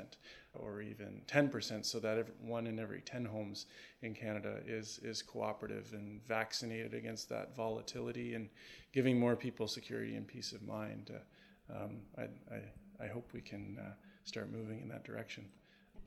or 0.54 0.82
even 0.82 1.22
10%, 1.26 1.86
so 1.86 1.98
that 1.98 2.18
every, 2.18 2.34
one 2.42 2.66
in 2.66 2.78
every 2.78 3.00
10 3.00 3.24
homes 3.24 3.66
in 4.02 4.14
Canada 4.14 4.60
is, 4.66 5.00
is 5.02 5.22
cooperative 5.22 5.94
and 5.94 6.22
vaccinated 6.26 6.92
against 6.92 7.30
that 7.30 7.56
volatility 7.56 8.34
and 8.34 8.50
giving 8.92 9.18
more 9.18 9.36
people 9.36 9.66
security 9.66 10.16
and 10.16 10.26
peace 10.26 10.52
of 10.52 10.62
mind. 10.62 11.10
Uh, 11.14 11.84
um, 11.84 11.96
I, 12.18 12.22
I, 12.54 13.04
I, 13.04 13.08
hope 13.08 13.30
we 13.32 13.40
can 13.40 13.78
uh, 13.80 13.92
start 14.24 14.52
moving 14.52 14.80
in 14.80 14.88
that 14.88 15.02
direction. 15.02 15.46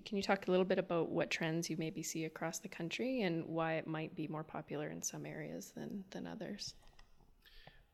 Can 0.05 0.17
you 0.17 0.23
talk 0.23 0.47
a 0.47 0.51
little 0.51 0.65
bit 0.65 0.79
about 0.79 1.09
what 1.09 1.29
trends 1.29 1.69
you 1.69 1.77
maybe 1.77 2.03
see 2.03 2.25
across 2.25 2.59
the 2.59 2.69
country 2.69 3.23
and 3.23 3.45
why 3.45 3.73
it 3.73 3.87
might 3.87 4.15
be 4.15 4.27
more 4.27 4.43
popular 4.43 4.89
in 4.89 5.01
some 5.01 5.25
areas 5.25 5.71
than, 5.75 6.03
than 6.11 6.27
others? 6.27 6.75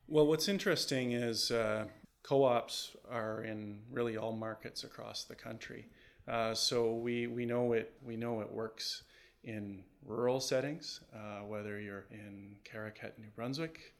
Well, 0.08 0.26
what's 0.26 0.48
interesting 0.48 1.12
is 1.12 1.50
uh, 1.50 1.86
co-ops 2.26 2.96
are 3.10 3.44
in 3.44 3.78
really 3.90 4.16
all 4.16 4.32
markets 4.32 4.82
across 4.84 5.24
the 5.24 5.34
country. 5.34 5.86
Uh, 6.26 6.52
so 6.52 6.92
we, 6.94 7.28
we 7.28 7.46
know 7.46 7.72
it 7.72 7.92
we 8.04 8.16
know 8.16 8.40
it 8.40 8.50
works 8.50 9.04
in 9.44 9.84
rural 10.04 10.40
settings, 10.40 11.00
uh, 11.14 11.44
whether 11.46 11.78
you're 11.78 12.06
in 12.10 12.56
Caraquet, 12.64 13.12
New 13.18 13.28
Brunswick, 13.36 13.94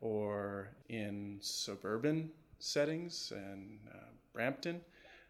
or 0.00 0.68
in 0.88 1.38
suburban 1.40 2.30
settings 2.60 3.32
and 3.34 3.80
uh, 3.92 4.06
Brampton, 4.32 4.80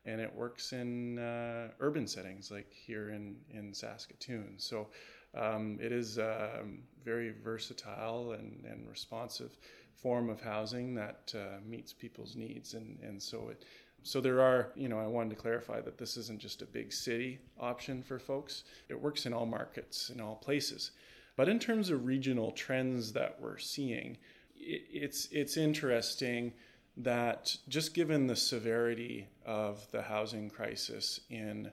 and 0.04 0.20
it 0.20 0.34
works 0.34 0.74
in 0.74 1.18
uh, 1.18 1.68
urban 1.80 2.06
settings 2.06 2.50
like 2.50 2.70
here 2.70 3.08
in 3.08 3.36
in 3.50 3.72
Saskatoon. 3.72 4.54
So 4.58 4.88
um, 5.34 5.78
it 5.80 5.92
is 5.92 6.18
um, 6.18 6.82
very 7.04 7.34
versatile 7.42 8.32
and, 8.32 8.64
and 8.66 8.88
responsive 8.88 9.56
form 9.94 10.28
of 10.28 10.40
housing 10.40 10.94
that 10.94 11.32
uh, 11.34 11.58
meets 11.66 11.92
people's 11.92 12.36
needs. 12.36 12.74
And, 12.74 12.98
and 13.02 13.22
so 13.22 13.48
it, 13.50 13.64
so 14.02 14.20
there 14.20 14.40
are, 14.42 14.70
you 14.74 14.88
know, 14.88 14.98
I 14.98 15.06
wanted 15.06 15.30
to 15.30 15.36
clarify 15.36 15.80
that 15.80 15.96
this 15.96 16.18
isn't 16.18 16.38
just 16.38 16.60
a 16.60 16.66
big 16.66 16.92
city 16.92 17.38
option 17.58 18.02
for 18.02 18.18
folks. 18.18 18.64
It 18.90 19.00
works 19.00 19.24
in 19.24 19.32
all 19.32 19.46
markets, 19.46 20.10
in 20.10 20.20
all 20.20 20.36
places. 20.36 20.90
But 21.36 21.48
in 21.48 21.58
terms 21.58 21.88
of 21.90 22.04
regional 22.04 22.52
trends 22.52 23.12
that 23.14 23.38
we're 23.40 23.58
seeing, 23.58 24.18
it, 24.56 24.82
it's 24.92 25.28
it's 25.32 25.56
interesting 25.56 26.52
that 26.98 27.56
just 27.68 27.94
given 27.94 28.26
the 28.26 28.36
severity 28.36 29.26
of 29.44 29.90
the 29.90 30.02
housing 30.02 30.48
crisis 30.48 31.20
in 31.30 31.72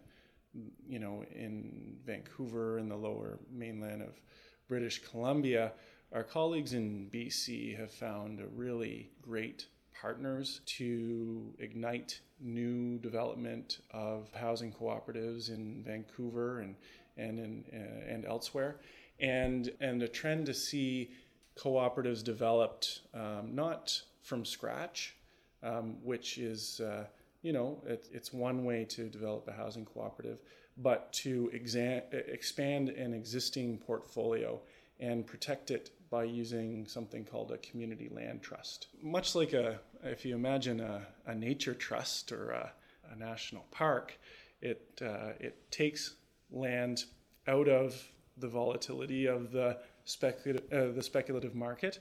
you 0.88 1.00
know 1.00 1.24
in 1.36 1.98
Vancouver 2.06 2.78
and 2.78 2.90
the 2.90 2.96
lower 2.96 3.40
mainland 3.52 4.02
of 4.02 4.20
British 4.68 5.04
Columbia, 5.04 5.74
our 6.14 6.24
colleagues 6.24 6.74
in 6.74 7.10
BC 7.14 7.78
have 7.78 7.92
found 7.92 8.42
really 8.56 9.10
great 9.22 9.68
partners 10.00 10.62
to 10.66 11.54
ignite 11.60 12.20
new 12.40 12.98
development 12.98 13.80
of 13.92 14.30
housing 14.34 14.74
cooperatives 14.74 15.50
in 15.50 15.84
Vancouver 15.86 16.60
and 16.60 16.76
and 17.18 17.40
in, 17.40 17.64
uh, 17.74 18.12
and 18.12 18.26
elsewhere, 18.26 18.78
and 19.20 19.72
and 19.80 20.02
a 20.04 20.08
trend 20.08 20.46
to 20.48 20.54
see 20.54 21.12
cooperatives 21.58 22.24
developed 22.24 23.02
um, 23.14 23.54
not 23.54 24.02
from 24.22 24.44
scratch, 24.44 25.16
um, 25.64 25.98
which 26.04 26.38
is 26.38 26.82
uh, 26.82 27.06
you 27.42 27.54
know 27.54 27.82
it, 27.86 28.10
it's 28.12 28.34
one 28.34 28.66
way 28.66 28.84
to 28.86 29.08
develop 29.08 29.48
a 29.48 29.54
housing 29.54 29.86
cooperative, 29.86 30.40
but 30.78 31.12
to 31.14 31.50
exam- 31.54 32.04
expand 32.12 32.90
an 32.90 33.14
existing 33.14 33.78
portfolio 33.78 34.60
and 35.00 35.26
protect 35.26 35.72
it 35.72 35.92
by 36.12 36.26
using 36.26 36.86
something 36.86 37.24
called 37.24 37.52
a 37.52 37.58
community 37.60 38.10
land 38.12 38.42
trust. 38.44 38.88
Much 39.02 39.34
like 39.34 39.54
a, 39.54 39.80
if 40.04 40.26
you 40.26 40.36
imagine 40.36 40.82
a, 40.82 41.08
a 41.26 41.34
nature 41.34 41.74
trust 41.74 42.32
or 42.34 42.52
a, 42.52 42.72
a 43.12 43.16
national 43.16 43.66
park, 43.72 44.20
it, 44.62 45.02
uh, 45.02 45.32
it 45.40 45.72
takes 45.72 46.16
land 46.52 47.06
out 47.48 47.70
of 47.70 48.08
the 48.38 48.48
volatility 48.48 49.26
of 49.26 49.52
the, 49.52 49.78
speculative, 50.04 50.72
uh, 50.74 50.94
the 50.94 51.02
speculative 51.02 51.56
market 51.56 52.00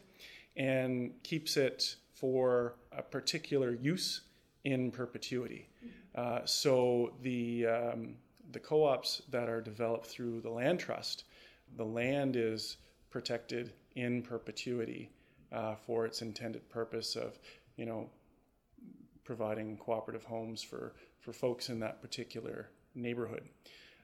and 0.56 1.12
keeps 1.22 1.56
it 1.56 1.94
for 2.12 2.74
a 2.92 3.02
particular 3.02 3.74
use 3.74 4.22
in 4.64 4.90
perpetuity. 4.90 5.68
Uh, 6.14 6.40
so 6.44 7.12
the, 7.22 7.66
um, 7.66 8.14
the 8.50 8.58
co-ops 8.58 9.22
that 9.30 9.48
are 9.48 9.60
developed 9.60 10.06
through 10.06 10.40
the 10.40 10.50
land 10.50 10.80
trust, 10.80 11.24
the 11.76 11.84
land 11.84 12.34
is 12.34 12.76
protected 13.10 13.72
in 13.96 14.22
perpetuity 14.22 15.10
uh, 15.52 15.74
for 15.74 16.06
its 16.06 16.22
intended 16.22 16.68
purpose 16.70 17.16
of, 17.16 17.38
you 17.76 17.84
know, 17.84 18.08
providing 19.24 19.76
cooperative 19.76 20.24
homes 20.24 20.62
for, 20.62 20.92
for 21.20 21.32
folks 21.32 21.68
in 21.68 21.80
that 21.80 22.00
particular 22.00 22.68
neighborhood. 22.94 23.48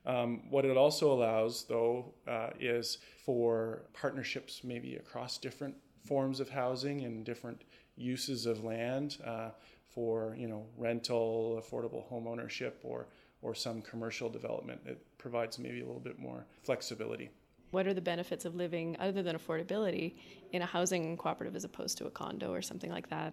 Um, 0.04 0.42
what 0.50 0.64
it 0.64 0.76
also 0.76 1.12
allows, 1.12 1.64
though, 1.64 2.12
uh, 2.28 2.50
is 2.60 2.98
for 3.24 3.82
partnerships 3.92 4.62
maybe 4.62 4.96
across 4.96 5.38
different 5.38 5.74
forms 6.04 6.38
of 6.38 6.48
housing 6.48 7.02
and 7.02 7.24
different 7.24 7.62
uses 7.96 8.46
of 8.46 8.62
land 8.62 9.18
uh, 9.24 9.50
for 9.88 10.36
you 10.38 10.46
know 10.46 10.64
rental, 10.76 11.60
affordable 11.60 12.04
home 12.04 12.28
ownership, 12.28 12.78
or 12.84 13.08
or 13.42 13.54
some 13.54 13.82
commercial 13.82 14.28
development. 14.28 14.80
It 14.86 15.04
provides 15.18 15.58
maybe 15.58 15.80
a 15.80 15.86
little 15.86 16.00
bit 16.00 16.18
more 16.20 16.46
flexibility 16.62 17.30
what 17.70 17.86
are 17.86 17.94
the 17.94 18.00
benefits 18.00 18.44
of 18.44 18.54
living 18.54 18.96
other 19.00 19.22
than 19.22 19.36
affordability 19.36 20.14
in 20.52 20.62
a 20.62 20.66
housing 20.66 21.16
cooperative 21.16 21.56
as 21.56 21.64
opposed 21.64 21.98
to 21.98 22.06
a 22.06 22.10
condo 22.10 22.52
or 22.52 22.62
something 22.62 22.90
like 22.90 23.08
that? 23.10 23.32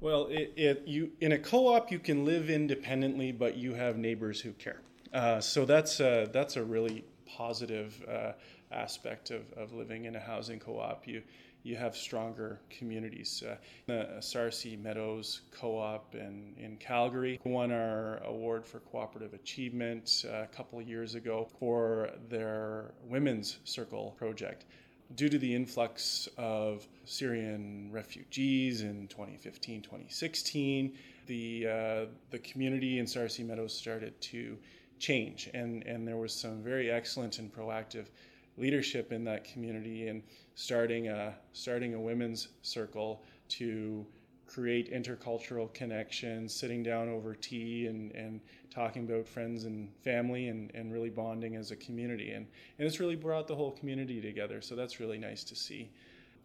Well 0.00 0.26
it, 0.26 0.52
it 0.56 0.82
you 0.86 1.12
in 1.20 1.32
a 1.32 1.38
co-op 1.38 1.90
you 1.90 1.98
can 1.98 2.24
live 2.24 2.50
independently 2.50 3.32
but 3.32 3.56
you 3.56 3.74
have 3.74 3.96
neighbors 3.96 4.40
who 4.40 4.52
care. 4.52 4.82
Uh, 5.12 5.40
so 5.40 5.64
that's 5.64 6.00
uh, 6.00 6.26
that's 6.32 6.56
a 6.56 6.64
really 6.64 7.04
positive 7.26 8.04
uh, 8.08 8.32
aspect 8.72 9.30
of, 9.30 9.42
of 9.56 9.72
living 9.72 10.04
in 10.04 10.16
a 10.16 10.20
housing 10.20 10.58
co-op. 10.58 11.06
You 11.06 11.22
you 11.64 11.76
have 11.76 11.96
stronger 11.96 12.60
communities. 12.70 13.42
Uh, 13.42 13.56
the 13.86 14.20
Sarcee 14.20 14.76
Meadows 14.76 15.40
Co-op 15.50 16.14
in, 16.14 16.54
in 16.58 16.76
Calgary 16.76 17.40
won 17.42 17.72
our 17.72 18.18
award 18.24 18.66
for 18.66 18.80
cooperative 18.80 19.32
achievement 19.32 20.24
uh, 20.28 20.42
a 20.42 20.46
couple 20.46 20.78
of 20.78 20.86
years 20.86 21.14
ago 21.14 21.48
for 21.58 22.10
their 22.28 22.92
Women's 23.02 23.58
Circle 23.64 24.14
project. 24.18 24.66
Due 25.16 25.28
to 25.28 25.38
the 25.38 25.54
influx 25.54 26.28
of 26.36 26.86
Syrian 27.04 27.90
refugees 27.90 28.82
in 28.82 29.08
2015 29.08 29.82
2016, 29.82 30.92
the, 31.26 31.66
uh, 31.66 32.06
the 32.30 32.38
community 32.40 32.98
in 32.98 33.06
Sarcee 33.06 33.42
Meadows 33.42 33.74
started 33.74 34.20
to 34.20 34.58
change, 34.98 35.50
and, 35.54 35.82
and 35.84 36.06
there 36.06 36.16
was 36.16 36.32
some 36.34 36.62
very 36.62 36.90
excellent 36.90 37.38
and 37.38 37.52
proactive 37.52 38.06
leadership 38.56 39.12
in 39.12 39.24
that 39.24 39.44
community 39.44 40.08
and 40.08 40.22
starting 40.54 41.08
a 41.08 41.34
starting 41.52 41.94
a 41.94 42.00
women's 42.00 42.48
circle 42.62 43.22
to 43.48 44.06
create 44.46 44.92
intercultural 44.92 45.72
connections, 45.74 46.54
sitting 46.54 46.82
down 46.82 47.08
over 47.08 47.34
tea 47.34 47.86
and, 47.86 48.12
and 48.12 48.40
talking 48.70 49.04
about 49.04 49.26
friends 49.26 49.64
and 49.64 49.88
family 50.02 50.48
and, 50.48 50.70
and 50.74 50.92
really 50.92 51.10
bonding 51.10 51.56
as 51.56 51.70
a 51.70 51.76
community. 51.76 52.30
And, 52.30 52.46
and 52.78 52.86
it's 52.86 53.00
really 53.00 53.16
brought 53.16 53.48
the 53.48 53.54
whole 53.56 53.72
community 53.72 54.20
together. 54.20 54.60
So 54.60 54.76
that's 54.76 55.00
really 55.00 55.18
nice 55.18 55.44
to 55.44 55.56
see. 55.56 55.90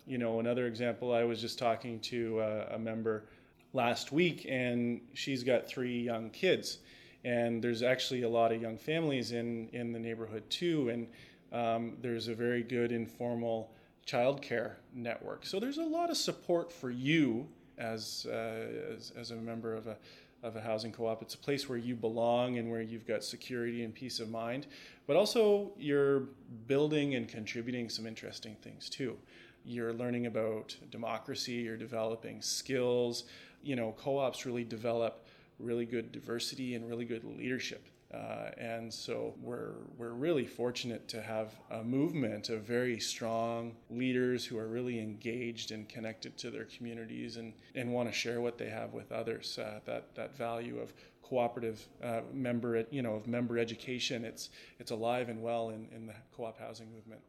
You 0.07 0.17
know, 0.17 0.39
another 0.39 0.65
example, 0.65 1.13
I 1.13 1.23
was 1.23 1.39
just 1.39 1.59
talking 1.59 1.99
to 1.99 2.39
a, 2.39 2.75
a 2.75 2.79
member 2.79 3.25
last 3.73 4.11
week, 4.11 4.47
and 4.49 5.01
she's 5.13 5.43
got 5.43 5.67
three 5.67 6.01
young 6.01 6.31
kids. 6.31 6.79
And 7.25 7.61
there's 7.61 7.83
actually 7.83 8.23
a 8.23 8.29
lot 8.29 8.51
of 8.51 8.61
young 8.61 8.77
families 8.77 9.33
in, 9.33 9.69
in 9.73 9.91
the 9.91 9.99
neighborhood 9.99 10.49
too. 10.49 10.89
And 10.89 11.07
um, 11.51 11.97
there's 12.01 12.27
a 12.27 12.35
very 12.35 12.63
good 12.63 12.91
informal 12.91 13.71
childcare 14.05 14.73
network. 14.93 15.45
So 15.45 15.59
there's 15.59 15.77
a 15.77 15.83
lot 15.83 16.09
of 16.09 16.17
support 16.17 16.71
for 16.71 16.89
you 16.89 17.47
as, 17.77 18.27
uh, 18.29 18.93
as, 18.95 19.13
as, 19.17 19.31
a 19.31 19.35
member 19.35 19.73
of 19.73 19.87
a, 19.87 19.97
of 20.43 20.55
a 20.55 20.61
housing 20.61 20.91
co-op. 20.91 21.21
It's 21.21 21.35
a 21.35 21.39
place 21.39 21.69
where 21.69 21.77
you 21.77 21.95
belong 21.95 22.57
and 22.57 22.69
where 22.69 22.81
you've 22.81 23.07
got 23.07 23.23
security 23.23 23.83
and 23.83 23.93
peace 23.93 24.19
of 24.19 24.29
mind. 24.29 24.67
But 25.07 25.15
also 25.15 25.71
you're 25.77 26.23
building 26.67 27.15
and 27.15 27.27
contributing 27.27 27.89
some 27.89 28.05
interesting 28.05 28.55
things 28.61 28.89
too. 28.89 29.17
You're 29.63 29.93
learning 29.93 30.25
about 30.25 30.75
democracy, 30.89 31.53
you're 31.53 31.77
developing 31.77 32.41
skills. 32.41 33.25
You 33.61 33.75
know, 33.75 33.93
co-ops 33.97 34.45
really 34.45 34.63
develop 34.63 35.25
really 35.59 35.85
good 35.85 36.11
diversity 36.11 36.75
and 36.75 36.87
really 36.87 37.05
good 37.05 37.23
leadership 37.23 37.85
uh, 38.13 38.49
and 38.57 38.91
so 38.91 39.35
we're, 39.39 39.73
we're 39.97 40.13
really 40.13 40.45
fortunate 40.47 41.07
to 41.07 41.21
have 41.21 41.53
a 41.69 41.83
movement 41.83 42.49
of 42.49 42.61
very 42.61 42.99
strong 42.99 43.75
leaders 43.91 44.43
who 44.43 44.57
are 44.57 44.67
really 44.67 44.99
engaged 44.99 45.71
and 45.71 45.87
connected 45.87 46.35
to 46.37 46.49
their 46.49 46.65
communities 46.65 47.37
and, 47.37 47.53
and 47.75 47.91
want 47.93 48.09
to 48.09 48.13
share 48.13 48.41
what 48.41 48.57
they 48.57 48.69
have 48.69 48.93
with 48.93 49.11
others. 49.11 49.59
Uh, 49.59 49.79
that, 49.85 50.15
that 50.15 50.35
value 50.35 50.79
of 50.79 50.91
cooperative 51.21 51.87
uh, 52.03 52.21
member, 52.33 52.83
you 52.89 53.03
know, 53.03 53.13
of 53.13 53.27
member 53.27 53.59
education, 53.59 54.25
it's, 54.25 54.49
it's 54.79 54.89
alive 54.89 55.29
and 55.29 55.39
well 55.39 55.69
in, 55.69 55.87
in 55.95 56.07
the 56.07 56.15
co-op 56.35 56.57
housing 56.59 56.91
movement. 56.91 57.21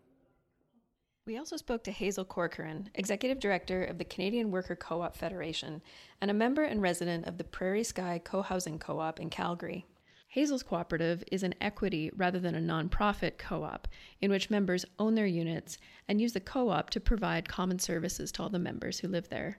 We 1.27 1.37
also 1.37 1.59
spoke 1.59 1.85
to 1.85 1.93
Hazel 1.93 2.25
Corcoran, 2.25 2.89
Executive 2.95 3.39
Director 3.39 3.85
of 3.85 3.99
the 3.99 4.05
Canadian 4.05 4.51
Worker 4.51 4.75
Co 4.75 5.03
op 5.03 5.15
Federation 5.15 5.83
and 6.23 6.31
a 6.31 6.35
member 6.35 6.63
and 6.63 6.81
resident 6.81 7.27
of 7.27 7.37
the 7.37 7.45
Prairie 7.45 7.85
Sky 7.85 8.19
Co 8.25 8.41
housing 8.41 8.79
Co 8.79 8.99
op 8.99 9.21
in 9.21 9.29
Calgary. 9.29 9.85
Hazel's 10.31 10.63
cooperative 10.63 11.25
is 11.33 11.43
an 11.43 11.57
equity 11.61 12.09
rather 12.17 12.39
than 12.39 12.55
a 12.55 12.61
nonprofit 12.61 13.37
co 13.37 13.65
op 13.65 13.89
in 14.21 14.31
which 14.31 14.49
members 14.49 14.85
own 14.97 15.17
their 15.17 15.27
units 15.27 15.77
and 16.07 16.21
use 16.21 16.35
the 16.35 16.41
co 16.41 16.69
op 16.69 16.89
to 16.91 17.01
provide 17.01 17.49
common 17.49 17.81
services 17.81 18.31
to 18.31 18.45
all 18.45 18.49
the 18.49 18.61
members 18.61 19.01
who 19.01 19.09
live 19.09 19.29
there. 19.29 19.59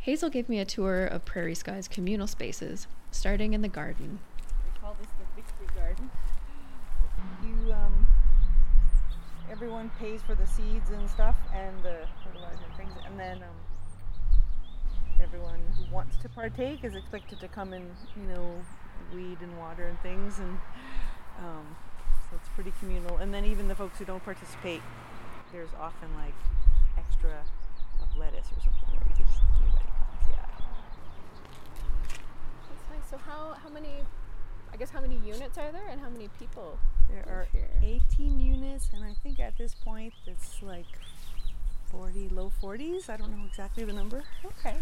Hazel 0.00 0.28
gave 0.28 0.50
me 0.50 0.58
a 0.58 0.66
tour 0.66 1.06
of 1.06 1.24
Prairie 1.24 1.54
Sky's 1.54 1.88
communal 1.88 2.26
spaces, 2.26 2.86
starting 3.12 3.54
in 3.54 3.62
the 3.62 3.68
garden. 3.68 4.18
We 4.66 4.78
call 4.78 4.94
this 5.00 5.08
the 5.18 5.40
victory 5.40 5.74
garden. 5.74 6.10
You, 7.42 7.72
um, 7.72 8.06
everyone 9.50 9.90
pays 9.98 10.20
for 10.20 10.34
the 10.34 10.46
seeds 10.46 10.90
and 10.90 11.08
stuff 11.08 11.36
and 11.54 11.82
the 11.82 12.06
fertilizer 12.22 12.60
and 12.68 12.76
things, 12.76 12.92
and 13.06 13.18
then 13.18 13.38
um, 13.38 13.56
everyone 15.24 15.58
who 15.78 15.92
wants 15.94 16.16
to 16.18 16.28
partake 16.28 16.84
is 16.84 16.94
expected 16.94 17.40
to 17.40 17.48
come 17.48 17.72
and 17.72 17.90
you 18.14 18.28
know 18.28 18.60
weed 19.14 19.38
and 19.40 19.58
water 19.58 19.86
and 19.86 19.98
things, 20.00 20.38
and 20.38 20.58
um, 21.40 21.76
so 22.30 22.36
it's 22.36 22.48
pretty 22.50 22.72
communal. 22.78 23.16
And 23.16 23.32
then 23.32 23.44
even 23.44 23.66
the 23.66 23.74
folks 23.74 23.98
who 23.98 24.04
don't 24.04 24.22
participate, 24.22 24.82
there's 25.52 25.70
often 25.80 26.08
like 26.16 26.34
extra 26.98 27.42
of 28.02 28.16
lettuce 28.16 28.46
or 28.54 28.60
something 28.60 28.88
where 28.90 29.08
you 29.08 29.14
can 29.16 29.26
just 29.26 29.40
anybody 29.62 29.84
comes. 29.96 30.28
Yeah. 30.28 30.46
That's 32.68 32.90
nice. 32.90 33.10
So 33.10 33.16
how 33.16 33.56
how 33.62 33.70
many 33.70 34.04
I 34.72 34.76
guess 34.76 34.90
how 34.90 35.00
many 35.00 35.16
units 35.24 35.56
are 35.56 35.72
there 35.72 35.88
and 35.88 36.00
how 36.00 36.10
many 36.10 36.28
people 36.38 36.78
There 37.08 37.24
are 37.28 37.46
here? 37.52 37.70
18 37.82 38.40
units, 38.40 38.90
and 38.92 39.04
I 39.04 39.14
think 39.22 39.40
at 39.40 39.56
this 39.56 39.74
point 39.74 40.12
it's 40.26 40.62
like 40.62 40.86
40, 41.90 42.28
low 42.30 42.52
40s. 42.60 43.08
I 43.08 43.16
don't 43.16 43.30
know 43.30 43.44
exactly 43.46 43.84
the 43.84 43.92
number. 43.92 44.24
Okay. 44.44 44.74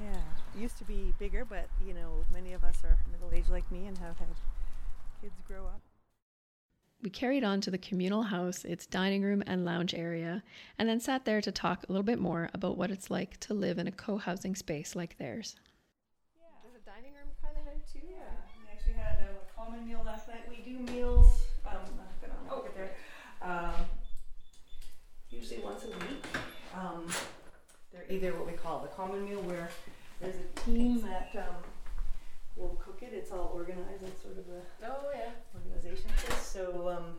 Yeah, 0.00 0.16
it 0.56 0.60
used 0.60 0.78
to 0.78 0.84
be 0.84 1.12
bigger, 1.18 1.44
but 1.44 1.68
you 1.86 1.94
know, 1.94 2.24
many 2.32 2.52
of 2.52 2.64
us 2.64 2.78
are 2.84 2.98
middle 3.10 3.30
aged 3.36 3.50
like 3.50 3.70
me 3.70 3.86
and 3.86 3.98
have 3.98 4.18
had 4.18 4.28
kids 5.20 5.34
grow 5.46 5.66
up. 5.66 5.80
We 7.02 7.10
carried 7.10 7.42
on 7.42 7.60
to 7.62 7.70
the 7.70 7.78
communal 7.78 8.22
house, 8.22 8.64
its 8.64 8.86
dining 8.86 9.22
room 9.22 9.42
and 9.46 9.64
lounge 9.64 9.92
area, 9.92 10.42
and 10.78 10.88
then 10.88 11.00
sat 11.00 11.24
there 11.24 11.40
to 11.40 11.50
talk 11.50 11.82
a 11.82 11.92
little 11.92 12.04
bit 12.04 12.20
more 12.20 12.48
about 12.54 12.78
what 12.78 12.92
it's 12.92 13.10
like 13.10 13.38
to 13.40 13.54
live 13.54 13.78
in 13.78 13.88
a 13.88 13.92
co 13.92 14.18
housing 14.18 14.54
space 14.54 14.94
like 14.94 15.18
theirs. 15.18 15.56
Yeah, 16.36 16.44
there's 16.62 16.80
a 16.80 16.86
dining 16.86 17.12
room 17.14 17.28
kind 17.42 17.56
of 17.58 17.64
there 17.64 17.82
too. 17.92 18.06
Yeah, 18.08 18.22
we 18.56 18.70
actually 18.72 18.94
had 18.94 19.18
a 19.18 19.60
common 19.60 19.86
meal 19.86 20.02
last 20.06 20.28
night. 20.28 20.42
We 20.48 20.62
do 20.62 20.78
meals. 20.92 21.26
Um, 21.66 21.74
I've 21.74 22.20
been 22.20 22.30
on 22.30 22.58
over 22.58 22.68
there. 22.74 22.92
Um, 23.42 23.72
usually 25.28 25.60
once 25.60 25.84
a 25.84 25.88
week. 25.88 26.24
Um, 26.74 27.08
they're 27.92 28.04
either 28.10 28.32
what 28.34 28.46
we 28.46 28.52
call 28.52 28.80
the 28.80 28.88
common 28.88 29.24
meal, 29.24 29.40
where 29.42 29.68
there's 30.20 30.36
a 30.36 30.60
team 30.60 31.00
that 31.02 31.30
um, 31.36 31.56
will 32.56 32.80
cook 32.84 32.98
it. 33.02 33.10
It's 33.12 33.30
all 33.32 33.52
organized. 33.54 34.02
It's 34.02 34.22
sort 34.22 34.38
of 34.38 34.44
a 34.48 34.86
Oh 34.90 35.10
yeah. 35.14 35.30
organization. 35.54 36.10
So 36.40 36.88
um, 36.88 37.14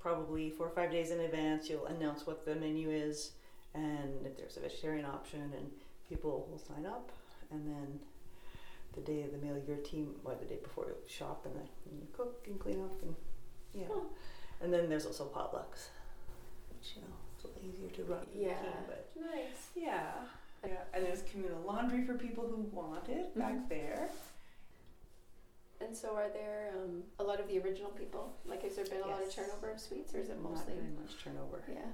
probably 0.00 0.50
four 0.50 0.66
or 0.66 0.70
five 0.70 0.90
days 0.90 1.10
in 1.10 1.20
advance, 1.20 1.68
you'll 1.68 1.86
announce 1.86 2.26
what 2.26 2.44
the 2.44 2.54
menu 2.54 2.90
is, 2.90 3.32
and 3.74 4.24
if 4.24 4.36
there's 4.36 4.56
a 4.56 4.60
vegetarian 4.60 5.04
option, 5.04 5.40
and 5.56 5.70
people 6.08 6.46
will 6.50 6.58
sign 6.58 6.86
up, 6.86 7.10
and 7.50 7.66
then 7.66 7.98
the 8.94 9.00
day 9.00 9.22
of 9.22 9.32
the 9.32 9.38
meal, 9.38 9.60
your 9.66 9.76
team, 9.78 10.14
or 10.24 10.34
the 10.34 10.46
day 10.46 10.58
before, 10.62 10.86
you'll 10.88 10.96
shop 11.06 11.42
and 11.44 11.54
then 11.54 11.68
you 11.92 12.06
cook 12.16 12.44
and 12.46 12.58
clean 12.58 12.80
up, 12.80 13.02
and 13.02 13.14
yeah. 13.74 13.86
Cool. 13.88 14.06
And 14.60 14.72
then 14.72 14.88
there's 14.88 15.06
also 15.06 15.24
potlucks, 15.26 15.88
which 16.70 16.94
you 16.96 17.02
know 17.02 17.08
it's 17.38 17.44
a 17.44 17.48
little 17.48 17.62
easier 17.70 17.88
to 17.96 18.04
run. 18.12 18.26
Yeah. 18.34 18.54
but 18.86 19.08
Nice. 19.18 19.68
yeah. 19.76 20.10
Yeah, 20.66 20.72
and 20.92 21.04
there's 21.06 21.22
communal 21.30 21.60
laundry 21.62 22.04
for 22.04 22.14
people 22.14 22.44
who 22.48 22.62
want 22.76 23.08
it 23.08 23.30
Mm-hmm. 23.30 23.40
back 23.40 23.68
there. 23.68 24.08
And 25.80 25.96
so 25.96 26.16
are 26.16 26.28
there 26.28 26.72
um, 26.76 27.04
a 27.20 27.22
lot 27.22 27.38
of 27.38 27.46
the 27.46 27.58
original 27.60 27.90
people? 27.90 28.32
Like, 28.44 28.62
has 28.64 28.74
there 28.74 28.84
been 28.84 29.00
a 29.02 29.06
lot 29.06 29.22
of 29.22 29.32
turnover 29.32 29.70
of 29.70 29.78
suites, 29.78 30.12
or 30.14 30.18
is 30.18 30.28
it 30.28 30.42
mostly 30.42 30.74
Not 30.74 30.82
very 30.82 30.94
much 31.00 31.22
turnover. 31.22 31.62
Yeah. 31.68 31.86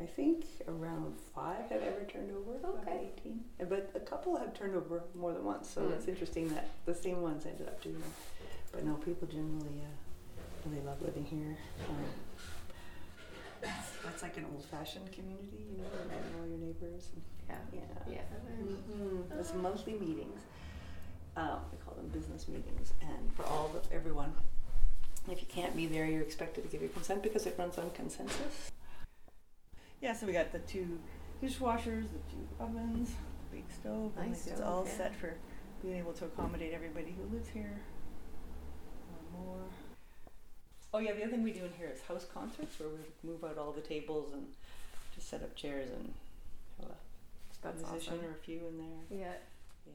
I 0.00 0.06
think 0.06 0.44
around 0.66 1.14
five 1.32 1.68
have 1.70 1.82
ever 1.82 2.04
turned 2.08 2.32
over. 2.32 2.58
Okay. 2.80 3.10
18. 3.20 3.40
Uh, 3.60 3.64
But 3.66 3.90
a 3.94 4.00
couple 4.00 4.34
have 4.36 4.52
turned 4.54 4.74
over 4.74 5.04
more 5.14 5.32
than 5.32 5.44
once, 5.44 5.68
so 5.70 5.82
Mm. 5.82 5.92
it's 5.92 6.08
interesting 6.08 6.48
that 6.48 6.66
the 6.86 6.94
same 6.94 7.22
ones 7.22 7.46
ended 7.46 7.68
up 7.68 7.80
doing 7.80 7.96
it. 7.96 8.12
But 8.72 8.84
no, 8.84 8.94
people 8.94 9.28
generally 9.28 9.82
uh, 9.84 10.42
really 10.68 10.82
love 10.84 11.00
living 11.02 11.24
here. 11.24 11.56
Um, 11.88 12.04
that's, 13.62 13.90
that's 14.04 14.22
like 14.22 14.36
an 14.36 14.46
old 14.52 14.64
fashioned 14.64 15.10
community, 15.12 15.66
you 15.70 15.78
know, 15.78 15.84
you 16.04 16.10
know 16.10 16.40
all 16.42 16.46
your 16.48 16.58
neighbors. 16.58 17.08
And, 17.14 17.22
Yeah. 17.48 17.80
yeah. 18.08 18.12
Yeah. 18.14 18.20
hmm 18.56 19.20
There's 19.30 19.54
monthly 19.54 19.94
meetings. 19.94 20.40
Um, 21.36 21.60
we 21.70 21.78
call 21.78 21.94
them 21.94 22.08
business 22.08 22.46
meetings, 22.48 22.92
and 23.00 23.32
for 23.34 23.44
all 23.44 23.68
the, 23.72 23.94
everyone. 23.94 24.32
If 25.30 25.40
you 25.40 25.46
can't 25.48 25.74
be 25.76 25.86
there, 25.86 26.04
you're 26.04 26.20
expected 26.20 26.62
to 26.64 26.68
give 26.68 26.82
your 26.82 26.90
consent 26.90 27.22
because 27.22 27.46
it 27.46 27.54
runs 27.58 27.78
on 27.78 27.90
consensus. 27.92 28.70
Yeah, 30.02 30.12
so 30.14 30.26
we 30.26 30.32
got 30.32 30.52
the 30.52 30.58
two 30.58 30.98
dishwashers, 31.42 32.08
the 32.12 32.18
two 32.30 32.46
ovens, 32.60 33.10
the 33.50 33.56
big 33.56 33.64
stove. 33.70 34.12
and, 34.18 34.30
Nice 34.30 34.44
like, 34.46 34.52
it's 34.54 34.60
all 34.60 34.84
yeah. 34.86 34.96
set 34.96 35.14
for 35.14 35.34
being 35.82 35.96
able 35.96 36.12
to 36.14 36.24
accommodate 36.24 36.72
everybody 36.74 37.14
who 37.16 37.34
lives 37.34 37.48
here. 37.48 37.80
Or 39.34 39.40
more. 39.44 39.58
Oh 40.94 40.98
yeah, 40.98 41.12
the 41.12 41.22
other 41.22 41.30
thing 41.30 41.42
we 41.42 41.52
do 41.52 41.64
in 41.64 41.72
here 41.78 41.90
is 41.92 42.00
house 42.02 42.26
concerts, 42.32 42.78
where 42.78 42.88
we 42.88 43.28
move 43.28 43.44
out 43.44 43.56
all 43.58 43.72
the 43.72 43.80
tables 43.80 44.32
and 44.32 44.46
just 45.14 45.28
set 45.28 45.42
up 45.42 45.54
chairs 45.56 45.88
and 45.90 46.12
have 46.80 46.90
a 46.90 46.94
That's 47.62 47.82
musician 47.82 48.14
awesome. 48.14 48.26
or 48.26 48.32
a 48.32 48.44
few 48.44 48.60
in 48.68 48.78
there. 48.78 49.18
Yeah. 49.20 49.32
Yeah, 49.86 49.92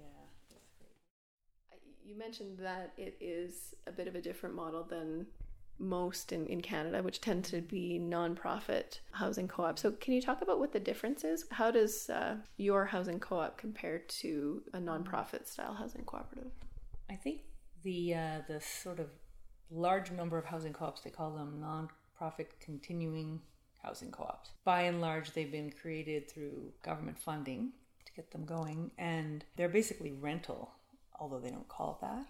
it's 0.50 0.66
great. 0.80 1.82
You 2.04 2.18
mentioned 2.18 2.58
that 2.60 2.94
it 2.98 3.16
is 3.20 3.76
a 3.86 3.92
bit 3.92 4.08
of 4.08 4.16
a 4.16 4.22
different 4.22 4.56
model 4.56 4.84
than 4.84 5.28
most 5.80 6.32
in, 6.32 6.48
in 6.48 6.62
Canada, 6.62 7.04
which 7.04 7.22
tend 7.22 7.46
to 7.46 7.62
be 7.62 8.00
nonprofit 8.02 9.00
housing 9.12 9.48
co 9.48 9.66
op. 9.66 9.78
So, 9.78 9.92
can 9.92 10.14
you 10.14 10.22
talk 10.22 10.42
about 10.42 10.58
what 10.60 10.74
the 10.74 10.80
difference 10.80 11.24
is? 11.24 11.46
How 11.52 11.70
does 11.70 12.10
uh, 12.10 12.38
your 12.58 12.86
housing 12.86 13.20
co 13.20 13.40
op 13.40 13.58
compare 13.58 14.00
to 14.00 14.64
a 14.74 14.80
nonprofit 14.80 15.48
style 15.48 15.76
housing 15.76 16.04
cooperative? 16.06 16.52
I 17.10 17.16
think 17.16 17.42
the 17.84 18.16
uh, 18.16 18.42
the 18.48 18.60
sort 18.60 19.00
of 19.00 19.10
large 19.72 20.12
number 20.12 20.38
of 20.38 20.46
housing 20.46 20.74
co-ops 20.74 21.02
they 21.02 21.10
call 21.10 21.32
them 21.32 21.60
non-profit 21.60 22.52
continuing 22.60 23.42
housing 23.82 24.12
co-ops. 24.12 24.52
By 24.64 24.84
and 24.84 25.02
large, 25.02 25.32
they've 25.32 25.52
been 25.52 25.72
created 25.72 26.30
through 26.30 26.74
government 26.84 27.18
funding 27.18 27.72
to 28.06 28.14
get 28.14 28.32
them 28.32 28.46
going, 28.46 28.92
and 28.98 29.44
they're 29.56 29.70
basically 29.70 30.12
rental, 30.12 30.72
although 31.20 31.40
they 31.40 31.52
don't 31.52 31.68
call 31.68 31.98
it 32.02 32.06
that. 32.06 32.26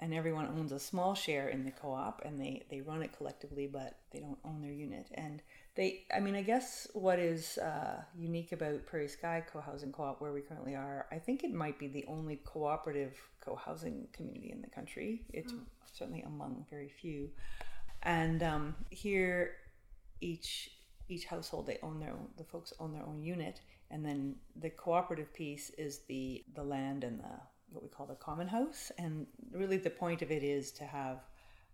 And 0.00 0.12
everyone 0.12 0.46
owns 0.46 0.72
a 0.72 0.80
small 0.80 1.14
share 1.14 1.48
in 1.48 1.64
the 1.64 1.70
co-op, 1.70 2.22
and 2.24 2.40
they 2.40 2.64
they 2.70 2.80
run 2.80 3.02
it 3.02 3.16
collectively, 3.16 3.68
but 3.68 3.98
they 4.10 4.18
don't 4.18 4.38
own 4.44 4.60
their 4.60 4.72
unit. 4.72 5.06
And 5.14 5.40
they, 5.76 6.04
I 6.12 6.18
mean, 6.18 6.34
I 6.34 6.42
guess 6.42 6.88
what 6.92 7.20
is 7.20 7.56
uh, 7.58 8.02
unique 8.18 8.50
about 8.50 8.84
Prairie 8.84 9.08
Sky 9.08 9.44
Co-housing 9.50 9.92
Co-op, 9.92 10.20
where 10.20 10.32
we 10.32 10.40
currently 10.40 10.74
are, 10.74 11.06
I 11.12 11.18
think 11.18 11.44
it 11.44 11.54
might 11.54 11.78
be 11.78 11.86
the 11.86 12.04
only 12.08 12.36
cooperative 12.44 13.16
co-housing 13.40 14.08
community 14.12 14.50
in 14.50 14.60
the 14.60 14.68
country. 14.68 15.22
It's 15.32 15.54
certainly 15.92 16.22
among 16.22 16.66
very 16.68 16.88
few. 16.88 17.30
And 18.02 18.42
um, 18.42 18.74
here, 18.90 19.52
each 20.20 20.70
each 21.08 21.26
household 21.26 21.66
they 21.66 21.78
own 21.82 22.00
their 22.00 22.10
own. 22.10 22.28
The 22.36 22.44
folks 22.44 22.72
own 22.80 22.92
their 22.92 23.04
own 23.04 23.22
unit, 23.22 23.60
and 23.90 24.04
then 24.04 24.36
the 24.56 24.70
cooperative 24.70 25.32
piece 25.32 25.70
is 25.70 26.00
the 26.08 26.44
the 26.54 26.64
land 26.64 27.04
and 27.04 27.20
the 27.20 27.40
what 27.72 27.82
we 27.82 27.88
call 27.88 28.06
the 28.06 28.14
common 28.14 28.48
house. 28.48 28.92
And 28.98 29.26
really, 29.52 29.76
the 29.76 29.90
point 29.90 30.22
of 30.22 30.30
it 30.30 30.42
is 30.42 30.70
to 30.72 30.84
have 30.84 31.18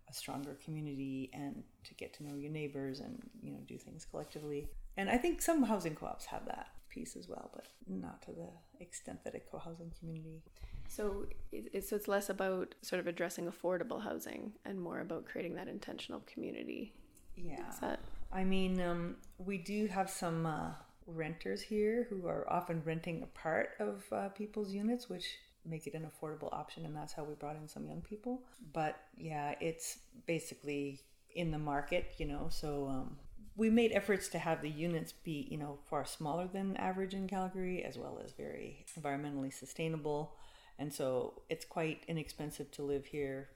a 0.09 0.13
stronger 0.13 0.57
community 0.63 1.29
and 1.33 1.63
to 1.83 1.93
get 1.93 2.13
to 2.15 2.23
know 2.23 2.35
your 2.35 2.51
neighbors 2.51 2.99
and 2.99 3.21
you 3.41 3.51
know 3.51 3.59
do 3.67 3.77
things 3.77 4.05
collectively. 4.09 4.67
And 4.97 5.09
I 5.09 5.17
think 5.17 5.41
some 5.41 5.63
housing 5.63 5.95
co-ops 5.95 6.25
have 6.25 6.45
that 6.45 6.67
piece 6.89 7.15
as 7.15 7.29
well, 7.29 7.51
but 7.53 7.67
not 7.87 8.21
to 8.23 8.31
the 8.31 8.49
extent 8.79 9.23
that 9.23 9.35
a 9.35 9.39
co-housing 9.39 9.91
community. 9.99 10.41
So, 10.87 11.27
it, 11.51 11.69
it's, 11.71 11.89
so 11.89 11.95
it's 11.95 12.07
less 12.07 12.29
about 12.29 12.73
sort 12.81 12.99
of 12.99 13.05
addressing 13.05 13.45
affordable 13.45 14.01
housing 14.01 14.53
and 14.65 14.81
more 14.81 14.99
about 14.99 15.25
creating 15.25 15.55
that 15.55 15.67
intentional 15.67 16.21
community. 16.25 16.93
Yeah. 17.35 17.71
That 17.81 17.99
I 18.31 18.43
mean, 18.43 18.81
um, 18.81 19.15
we 19.37 19.57
do 19.57 19.87
have 19.87 20.09
some 20.09 20.45
uh, 20.45 20.71
renters 21.07 21.61
here 21.61 22.07
who 22.09 22.27
are 22.27 22.45
often 22.51 22.81
renting 22.85 23.23
a 23.23 23.27
part 23.27 23.71
of 23.79 24.03
uh, 24.11 24.29
people's 24.29 24.71
units, 24.71 25.09
which 25.09 25.37
make 25.69 25.87
it 25.87 25.93
an 25.93 26.09
affordable 26.09 26.51
option, 26.53 26.85
and 26.85 26.95
that's 26.95 27.13
how 27.13 27.23
we 27.23 27.33
brought 27.35 27.55
in 27.55 27.67
some 27.67 27.85
young 27.85 28.01
people. 28.01 28.41
But 28.73 28.97
yeah, 29.17 29.55
it's 29.59 29.99
basically 30.25 31.01
in 31.35 31.51
the 31.51 31.59
market, 31.59 32.13
you 32.17 32.25
know. 32.25 32.47
So 32.49 32.87
um, 32.87 33.17
we 33.55 33.69
made 33.69 33.91
efforts 33.91 34.27
to 34.29 34.39
have 34.39 34.61
the 34.61 34.69
units 34.69 35.11
be, 35.11 35.47
you 35.51 35.57
know, 35.57 35.79
far 35.89 36.05
smaller 36.05 36.47
than 36.47 36.75
average 36.77 37.13
in 37.13 37.27
Calgary, 37.27 37.83
as 37.83 37.97
well 37.97 38.19
as 38.23 38.31
very 38.31 38.85
environmentally 38.99 39.53
sustainable. 39.53 40.35
And 40.77 40.93
so 40.93 41.41
it's 41.49 41.65
quite 41.65 42.03
inexpensive 42.07 42.71
to 42.71 42.83
live 42.83 43.05
here 43.05 43.49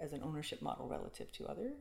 as 0.00 0.12
an 0.12 0.22
ownership 0.24 0.62
model 0.62 0.88
relative 0.88 1.30
to 1.32 1.46
other 1.46 1.72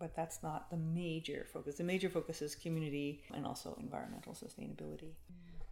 but 0.00 0.16
that's 0.16 0.42
not 0.42 0.70
the 0.70 0.76
major 0.78 1.46
focus. 1.52 1.76
The 1.76 1.84
major 1.84 2.08
focus 2.08 2.42
is 2.42 2.56
community 2.56 3.22
and 3.32 3.46
also 3.46 3.76
environmental 3.80 4.32
sustainability. 4.32 5.12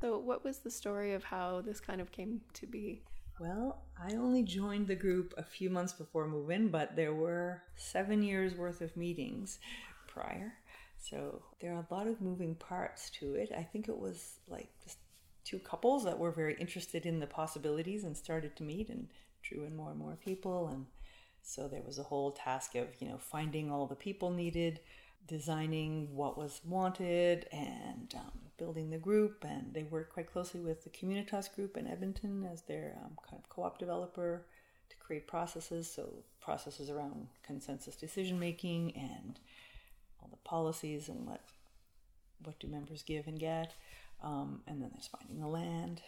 So, 0.00 0.18
what 0.18 0.44
was 0.44 0.58
the 0.58 0.70
story 0.70 1.14
of 1.14 1.24
how 1.24 1.62
this 1.62 1.80
kind 1.80 2.00
of 2.00 2.12
came 2.12 2.42
to 2.52 2.66
be? 2.66 3.02
Well, 3.40 3.84
I 3.96 4.16
only 4.16 4.42
joined 4.42 4.88
the 4.88 4.96
group 4.96 5.32
a 5.36 5.44
few 5.44 5.70
months 5.70 5.92
before 5.92 6.26
move 6.26 6.50
in, 6.50 6.68
but 6.68 6.96
there 6.96 7.14
were 7.14 7.62
seven 7.76 8.22
years 8.22 8.54
worth 8.54 8.80
of 8.80 8.96
meetings 8.96 9.60
prior. 10.08 10.54
So 10.98 11.42
there 11.60 11.72
are 11.72 11.86
a 11.88 11.94
lot 11.94 12.08
of 12.08 12.20
moving 12.20 12.56
parts 12.56 13.10
to 13.20 13.34
it. 13.34 13.52
I 13.56 13.62
think 13.62 13.88
it 13.88 13.96
was 13.96 14.40
like 14.48 14.68
just 14.82 14.98
two 15.44 15.60
couples 15.60 16.04
that 16.04 16.18
were 16.18 16.32
very 16.32 16.54
interested 16.54 17.06
in 17.06 17.20
the 17.20 17.28
possibilities 17.28 18.02
and 18.02 18.16
started 18.16 18.56
to 18.56 18.64
meet 18.64 18.88
and 18.88 19.06
drew 19.42 19.64
in 19.64 19.76
more 19.76 19.90
and 19.90 19.98
more 19.98 20.18
people. 20.22 20.68
And 20.68 20.86
so 21.42 21.68
there 21.68 21.82
was 21.86 22.00
a 22.00 22.02
whole 22.02 22.32
task 22.32 22.74
of, 22.74 22.88
you 22.98 23.08
know, 23.08 23.18
finding 23.18 23.70
all 23.70 23.86
the 23.86 23.94
people 23.94 24.30
needed, 24.30 24.80
designing 25.28 26.14
what 26.14 26.36
was 26.36 26.60
wanted, 26.66 27.46
and 27.52 28.12
um, 28.16 28.47
building 28.58 28.90
the 28.90 28.98
group. 28.98 29.44
And 29.48 29.72
they 29.72 29.84
work 29.84 30.12
quite 30.12 30.30
closely 30.30 30.60
with 30.60 30.84
the 30.84 30.90
Communitas 30.90 31.54
group 31.54 31.76
in 31.76 31.86
Edmonton 31.86 32.46
as 32.52 32.62
their 32.62 32.96
um, 33.02 33.16
kind 33.28 33.42
of 33.42 33.48
co 33.48 33.62
op 33.62 33.78
developer 33.78 34.44
to 34.90 34.96
create 34.96 35.26
processes. 35.26 35.90
So, 35.90 36.08
processes 36.40 36.90
around 36.90 37.28
consensus 37.42 37.96
decision 37.96 38.38
making 38.38 38.96
and 38.96 39.38
all 40.20 40.28
the 40.30 40.38
policies 40.38 41.08
and 41.08 41.26
what 41.26 41.42
what 42.44 42.58
do 42.60 42.68
members 42.68 43.02
give 43.02 43.26
and 43.26 43.38
get. 43.38 43.74
Um, 44.22 44.62
and 44.66 44.80
then 44.82 44.90
there's 44.92 45.08
finding 45.08 45.40
the 45.40 45.48
land. 45.48 46.02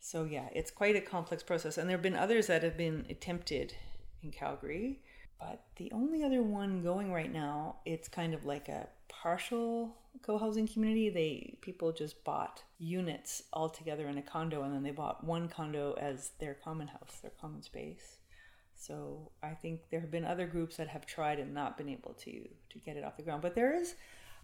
So 0.00 0.24
yeah, 0.24 0.48
it's 0.54 0.70
quite 0.70 0.96
a 0.96 1.00
complex 1.00 1.42
process. 1.42 1.78
And 1.78 1.88
there 1.88 1.96
have 1.96 2.02
been 2.02 2.16
others 2.16 2.46
that 2.46 2.62
have 2.62 2.76
been 2.76 3.06
attempted 3.10 3.74
in 4.22 4.30
Calgary, 4.30 5.00
but 5.40 5.64
the 5.76 5.90
only 5.92 6.22
other 6.22 6.42
one 6.42 6.82
going 6.82 7.12
right 7.12 7.32
now, 7.32 7.76
it's 7.84 8.08
kind 8.08 8.34
of 8.34 8.44
like 8.44 8.68
a 8.68 8.88
partial 9.08 9.96
co-housing 10.22 10.66
community. 10.66 11.08
They 11.08 11.58
people 11.60 11.92
just 11.92 12.24
bought 12.24 12.62
units 12.78 13.42
all 13.52 13.68
together 13.68 14.08
in 14.08 14.18
a 14.18 14.22
condo, 14.22 14.62
and 14.62 14.74
then 14.74 14.82
they 14.82 14.90
bought 14.90 15.24
one 15.24 15.48
condo 15.48 15.94
as 15.94 16.30
their 16.40 16.54
common 16.54 16.88
house, 16.88 17.18
their 17.22 17.32
common 17.40 17.62
space. 17.62 18.18
So 18.74 19.30
I 19.42 19.50
think 19.50 19.88
there 19.90 20.00
have 20.00 20.10
been 20.10 20.24
other 20.24 20.46
groups 20.46 20.76
that 20.76 20.88
have 20.88 21.06
tried 21.06 21.38
and 21.38 21.54
not 21.54 21.78
been 21.78 21.88
able 21.88 22.14
to 22.14 22.32
to 22.70 22.78
get 22.84 22.96
it 22.96 23.04
off 23.04 23.16
the 23.16 23.22
ground. 23.22 23.42
But 23.42 23.54
there 23.54 23.74
is 23.74 23.94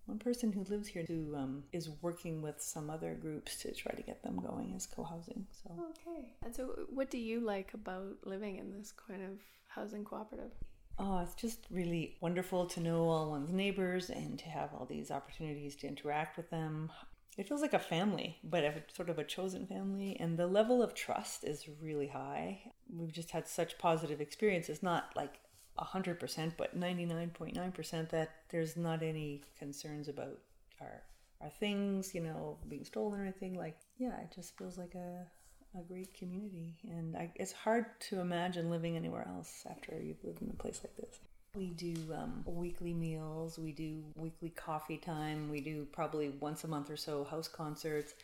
one 0.07 0.18
person 0.18 0.51
who 0.53 0.64
lives 0.64 0.88
here 0.88 1.05
who 1.07 1.37
um, 1.37 1.62
is 1.72 1.90
working 2.01 2.42
with 2.42 2.61
some 2.61 2.90
other 2.90 3.14
groups 3.14 3.57
to 3.62 3.72
try 3.72 3.92
to 3.92 4.03
get 4.03 4.22
them 4.22 4.37
going 4.40 4.72
as 4.75 4.87
co-housing. 4.87 5.46
So 5.62 5.70
okay. 5.90 6.35
And 6.44 6.55
so, 6.55 6.87
what 6.92 7.11
do 7.11 7.18
you 7.18 7.40
like 7.40 7.72
about 7.75 8.16
living 8.25 8.57
in 8.57 8.72
this 8.72 8.92
kind 8.92 9.22
of 9.22 9.38
housing 9.68 10.05
cooperative? 10.05 10.51
Oh, 10.98 11.20
it's 11.20 11.35
just 11.35 11.66
really 11.70 12.16
wonderful 12.20 12.66
to 12.66 12.81
know 12.81 13.09
all 13.09 13.31
one's 13.31 13.52
neighbors 13.52 14.11
and 14.11 14.38
to 14.38 14.44
have 14.46 14.70
all 14.72 14.87
these 14.87 15.11
opportunities 15.11 15.74
to 15.76 15.88
interact 15.88 16.37
with 16.37 16.50
them. 16.50 16.90
It 17.38 17.48
feels 17.48 17.62
like 17.62 17.72
a 17.72 17.78
family, 17.78 18.38
but 18.44 18.62
a, 18.62 18.83
sort 18.94 19.09
of 19.09 19.18
a 19.18 19.24
chosen 19.24 19.66
family, 19.66 20.16
and 20.20 20.38
the 20.38 20.46
level 20.46 20.83
of 20.83 20.94
trust 20.94 21.44
is 21.44 21.66
really 21.81 22.09
high. 22.09 22.61
We've 22.94 23.12
just 23.12 23.31
had 23.31 23.48
such 23.48 23.78
positive 23.78 24.20
experiences, 24.20 24.83
not 24.83 25.12
like 25.16 25.40
100%, 25.78 26.52
but 26.59 26.78
99.9% 26.78 28.11
that 28.11 28.31
there's 28.50 28.76
not 28.76 29.02
any 29.02 29.42
concerns 29.59 30.09
about 30.09 30.38
our 30.81 31.02
our 31.42 31.50
things, 31.50 32.14
you 32.14 32.20
know, 32.22 32.57
being 32.68 32.85
stolen 32.85 33.18
or 33.18 33.24
anything. 33.24 33.55
Like, 33.55 33.76
yeah, 33.98 34.20
it 34.20 34.33
just 34.35 34.57
feels 34.57 34.78
like 34.78 34.94
a, 34.94 35.26
a 35.79 35.83
great 35.83 36.13
community. 36.15 36.75
And 36.89 37.17
I, 37.17 37.31
it's 37.37 37.53
hard 37.53 37.87
to 38.09 38.21
imagine 38.21 38.71
living 38.71 38.97
anywhere 38.97 39.27
else 39.29 39.65
after 39.71 39.99
you've 40.01 40.23
lived 40.25 40.43
in 40.43 40.51
a 40.51 40.63
place 40.63 40.81
like 40.83 40.97
this. 40.97 41.19
We 41.55 41.69
do 41.69 41.95
um, 42.15 42.45
weekly 42.47 42.95
meals, 42.95 43.59
we 43.59 43.73
do 43.73 44.03
weekly 44.17 44.51
coffee 44.51 44.97
time, 44.97 45.51
we 45.51 45.61
do 45.61 45.87
probably 45.93 46.31
once 46.41 46.65
a 46.65 46.69
month 46.69 46.91
or 46.91 46.97
so 46.97 47.25
house 47.25 47.49
concerts. 47.49 48.15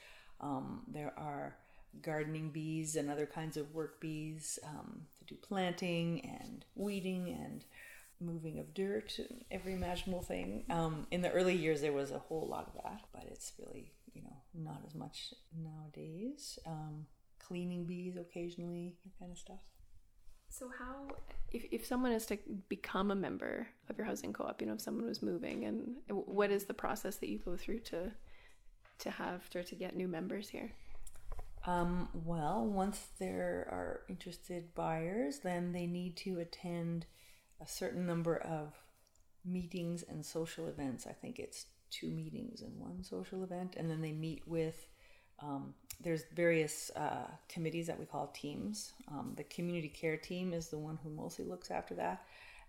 Um, 0.41 0.83
there 0.89 1.13
are 1.19 1.55
gardening 2.01 2.51
bees 2.51 2.97
and 2.97 3.11
other 3.11 3.27
kinds 3.27 3.57
of 3.57 3.75
work 3.75 4.01
bees 4.01 4.59
um, 4.65 5.03
to 5.19 5.35
do 5.35 5.35
planting 5.41 6.25
and 6.43 6.65
weeding 6.75 7.29
and 7.29 7.65
moving 8.21 8.59
of 8.59 8.73
dirt 8.75 9.19
and 9.19 9.45
every 9.51 9.75
imaginable 9.75 10.23
thing. 10.23 10.65
Um, 10.71 11.07
in 11.11 11.21
the 11.21 11.31
early 11.31 11.55
years, 11.55 11.81
there 11.81 11.93
was 11.93 12.11
a 12.11 12.19
whole 12.19 12.47
lot 12.49 12.73
of 12.75 12.83
that, 12.83 13.03
but 13.13 13.25
it's 13.31 13.53
really, 13.59 13.93
you 14.15 14.23
know, 14.23 14.37
not 14.55 14.81
as 14.87 14.95
much 14.95 15.35
nowadays. 15.55 16.59
Um, 16.67 17.07
cleaning 17.49 17.87
bees 17.87 18.17
occasionally, 18.17 18.95
that 19.05 19.19
kind 19.19 19.33
of 19.33 19.39
stuff. 19.39 19.61
So, 20.51 20.71
how, 20.79 21.09
if, 21.51 21.65
if 21.71 21.87
someone 21.87 22.13
is 22.13 22.27
to 22.27 22.39
become 22.69 23.11
a 23.11 23.15
member 23.15 23.69
of 23.89 23.99
your 23.99 24.07
housing 24.07 24.33
co 24.33 24.45
op, 24.45 24.61
you 24.61 24.67
know, 24.67 24.75
if 24.75 24.81
someone 24.81 25.07
was 25.07 25.23
moving, 25.23 25.65
and 25.65 25.97
what 26.09 26.51
is 26.51 26.65
the 26.65 26.75
process 26.75 27.17
that 27.17 27.29
you 27.29 27.39
go 27.39 27.57
through 27.57 27.81
to 27.81 28.13
to 29.01 29.11
have 29.11 29.43
or 29.55 29.63
to 29.63 29.75
get 29.75 29.97
new 29.97 30.09
members 30.09 30.49
here? 30.49 30.73
Um, 31.67 32.09
well, 32.25 32.67
once 32.67 33.09
there 33.19 33.69
are 33.71 34.01
interested 34.09 34.75
buyers, 34.75 35.41
then 35.41 35.73
they 35.73 35.87
need 35.87 36.17
to 36.19 36.39
attend 36.39 37.07
a 37.61 37.67
certain 37.67 38.07
number 38.07 38.37
of 38.37 38.73
meetings 39.45 40.03
and 40.03 40.25
social 40.25 40.67
events. 40.67 41.07
I 41.07 41.13
think 41.13 41.39
it's 41.39 41.67
two 41.91 42.11
meetings 42.11 42.63
and 42.63 42.79
one 42.81 43.05
social 43.05 43.45
event, 43.45 43.75
and 43.77 43.91
then 43.91 44.01
they 44.01 44.13
meet 44.13 44.47
with. 44.47 44.87
Um, 45.40 45.74
there's 46.01 46.22
various 46.35 46.90
uh, 46.96 47.27
committees 47.48 47.87
that 47.88 47.98
we 47.98 48.07
call 48.07 48.29
teams. 48.29 48.92
Um, 49.09 49.35
the 49.37 49.44
community 49.44 49.88
care 49.88 50.16
team 50.16 50.53
is 50.53 50.68
the 50.68 50.79
one 50.79 50.98
who 51.03 51.11
mostly 51.11 51.44
looks 51.44 51.70
after 51.70 51.94
that, 51.94 52.24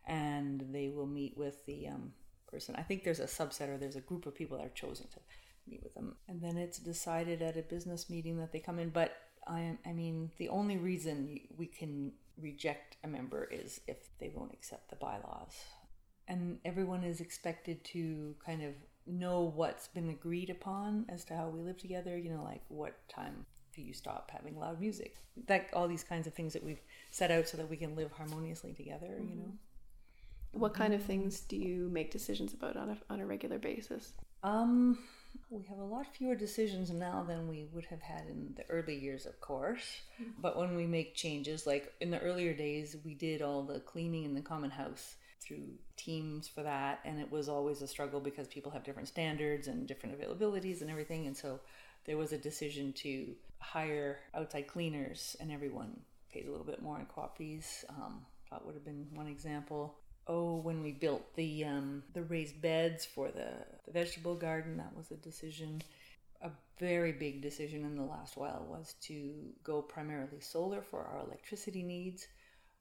and 0.08 0.65
they 0.71 0.89
will 0.89 1.05
meet 1.05 1.38
with 1.38 1.65
the 1.65 1.88
um, 1.88 2.13
person. 2.51 2.75
I 2.77 2.84
think 2.84 3.03
there's 3.03 3.19
a 3.19 3.25
subset 3.25 3.69
or 3.69 3.77
there's 3.77 3.95
a 3.95 4.01
group 4.01 4.25
of 4.25 4.36
people 4.36 4.58
that 4.58 4.65
are 4.65 4.69
chosen 4.69 5.08
to 5.08 5.19
meet 5.67 5.84
with 5.84 5.93
them. 5.93 6.15
And 6.27 6.41
then 6.41 6.58
it's 6.58 6.79
decided 6.79 7.41
at 7.41 7.58
a 7.58 7.62
business 7.62 8.10
meeting 8.10 8.38
that 8.38 8.51
they 8.51 8.60
come 8.60 8.79
in. 8.79 8.89
But 8.89 9.15
I, 9.47 9.77
I 9.86 9.93
mean, 9.93 10.32
the 10.38 10.49
only 10.49 10.77
reason 10.77 11.39
we 11.58 11.67
can 11.67 12.13
reject 12.41 12.97
a 13.03 13.08
member 13.08 13.43
is 13.45 13.82
if 13.88 13.97
they 14.19 14.32
won't 14.34 14.53
accept 14.53 14.89
the 14.89 14.95
bylaws. 14.95 15.53
And 16.27 16.60
everyone 16.63 17.03
is 17.03 17.21
expected 17.21 17.84
to 17.86 18.36
kind 18.45 18.63
of 18.63 18.73
know 19.12 19.52
what's 19.56 19.88
been 19.88 20.10
agreed 20.10 20.50
upon 20.50 21.06
as 21.10 21.24
to 21.26 21.36
how 21.36 21.50
we 21.50 21.62
live 21.62 21.78
together. 21.78 22.17
You 22.17 22.32
know, 22.32 22.43
like 22.43 22.62
what 22.69 22.95
time 23.10 23.45
do 23.76 23.82
you 23.82 23.93
stop 23.93 24.32
having 24.32 24.60
loud 24.60 24.80
music? 24.80 25.15
Like 25.48 25.69
all 25.74 25.88
these 25.88 26.04
kinds 26.04 26.28
of 26.28 26.34
things 26.34 26.54
that 26.54 26.63
we've 26.63 26.82
set 27.12 27.32
out 27.32 27.48
so 27.48 27.58
that 27.58 27.69
we 27.69 27.78
can 27.78 27.95
live 27.95 28.12
harmoniously 28.12 28.74
together, 28.74 29.08
mm-hmm. 29.08 29.30
you 29.30 29.36
know. 29.38 29.52
What 30.52 30.74
kind 30.74 30.93
of 30.93 31.04
things 31.04 31.41
do 31.41 31.56
you 31.56 31.89
make 31.91 32.12
decisions 32.12 32.54
about 32.54 32.76
on 32.76 32.89
a, 32.89 33.13
on 33.13 33.19
a 33.19 33.26
regular 33.26 33.60
basis? 33.60 34.13
Um, 34.41 34.98
we 35.50 35.63
have 35.65 35.78
a 35.78 35.84
lot 35.84 36.08
fewer 36.15 36.36
decisions 36.36 36.89
now 36.89 37.24
than 37.28 37.48
we 37.48 37.67
would 37.72 37.86
have 37.86 38.02
had 38.02 38.28
in 38.28 38.54
the 38.56 38.67
early 38.69 38.98
years, 38.98 39.26
of 39.26 39.39
course. 39.41 40.02
Mm-hmm. 40.22 40.41
But 40.41 40.58
when 40.58 40.76
we 40.76 40.88
make 40.88 41.15
changes, 41.15 41.67
like 41.67 41.93
in 42.02 42.10
the 42.10 42.19
earlier 42.19 42.54
days, 42.54 42.98
we 43.06 43.13
did 43.13 43.41
all 43.41 43.63
the 43.63 43.80
cleaning 43.80 44.24
in 44.24 44.34
the 44.34 44.41
common 44.41 44.72
house 44.72 45.15
through 45.41 45.67
teams 45.97 46.47
for 46.47 46.63
that. 46.63 46.99
And 47.06 47.19
it 47.19 47.32
was 47.32 47.49
always 47.49 47.82
a 47.82 47.88
struggle 47.88 48.19
because 48.19 48.47
people 48.47 48.71
have 48.71 48.84
different 48.84 49.08
standards 49.08 49.67
and 49.67 49.88
different 49.88 50.19
availabilities 50.19 50.82
and 50.82 50.89
everything. 50.89 51.28
And 51.28 51.36
so 51.36 51.60
there 52.06 52.17
was 52.17 52.32
a 52.32 52.38
decision 52.38 52.93
to 52.93 53.36
hire 53.60 54.19
outside 54.34 54.67
cleaners, 54.67 55.36
and 55.39 55.52
everyone 55.52 55.99
pays 56.32 56.47
a 56.47 56.52
little 56.52 56.65
bit 56.65 56.82
more 56.82 56.99
in 56.99 57.06
co 57.06 57.21
op 57.21 57.38
fees. 57.38 57.86
Um, 57.89 58.25
that 58.52 58.65
would 58.65 58.75
have 58.75 58.86
been 58.86 59.08
one 59.13 59.28
example 59.28 59.95
oh, 60.30 60.58
when 60.58 60.84
we 60.84 60.91
built 60.91 61.36
the 61.36 61.65
um, 61.65 62.04
the 62.13 62.23
raised 62.23 62.62
beds 62.62 63.04
for 63.04 63.30
the, 63.32 63.49
the 63.86 63.91
vegetable 63.91 64.36
garden, 64.36 64.78
that 64.78 64.95
was 64.95 65.12
a 65.12 65.15
decision. 65.15 65.82
A 66.41 66.52
very 66.80 67.12
big 67.12 67.41
decision 67.41 67.84
in 67.84 67.97
the 67.97 68.04
last 68.04 68.38
while 68.38 68.65
was 68.69 68.95
to 69.02 69.34
go 69.62 69.82
primarily 69.82 70.39
solar 70.39 70.82
for 70.82 71.04
our 71.04 71.19
electricity 71.25 71.84
needs. 71.84 72.28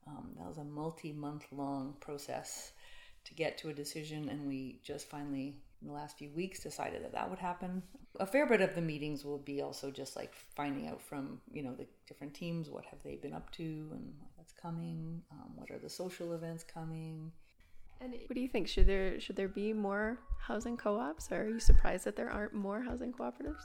Um, 0.09 0.29
that 0.37 0.47
was 0.47 0.57
a 0.57 0.63
multi-month 0.63 1.45
long 1.51 1.95
process 1.99 2.71
to 3.25 3.33
get 3.33 3.57
to 3.59 3.69
a 3.69 3.73
decision, 3.73 4.29
and 4.29 4.47
we 4.47 4.79
just 4.83 5.09
finally, 5.09 5.57
in 5.81 5.87
the 5.87 5.93
last 5.93 6.17
few 6.17 6.29
weeks, 6.31 6.59
decided 6.59 7.03
that 7.03 7.11
that 7.13 7.29
would 7.29 7.39
happen. 7.39 7.83
A 8.19 8.25
fair 8.25 8.47
bit 8.47 8.61
of 8.61 8.73
the 8.75 8.81
meetings 8.81 9.23
will 9.23 9.37
be 9.37 9.61
also 9.61 9.91
just 9.91 10.15
like 10.15 10.33
finding 10.55 10.87
out 10.87 11.01
from 11.01 11.39
you 11.51 11.61
know 11.63 11.75
the 11.75 11.85
different 12.07 12.33
teams 12.33 12.69
what 12.69 12.85
have 12.85 13.01
they 13.03 13.15
been 13.15 13.33
up 13.33 13.51
to 13.51 13.63
and 13.91 14.13
what's 14.35 14.53
coming? 14.53 15.21
Um, 15.31 15.51
what 15.55 15.69
are 15.69 15.77
the 15.77 15.89
social 15.89 16.33
events 16.33 16.63
coming? 16.63 17.31
And 18.01 18.13
what 18.13 18.35
do 18.35 18.41
you 18.41 18.47
think? 18.47 18.67
Should 18.67 18.87
there 18.87 19.19
should 19.19 19.35
there 19.35 19.47
be 19.47 19.73
more 19.73 20.19
housing 20.39 20.77
co-ops? 20.77 21.31
Or 21.31 21.41
are 21.41 21.49
you 21.49 21.59
surprised 21.59 22.05
that 22.05 22.15
there 22.15 22.31
aren't 22.31 22.53
more 22.53 22.81
housing 22.81 23.11
cooperatives? 23.11 23.61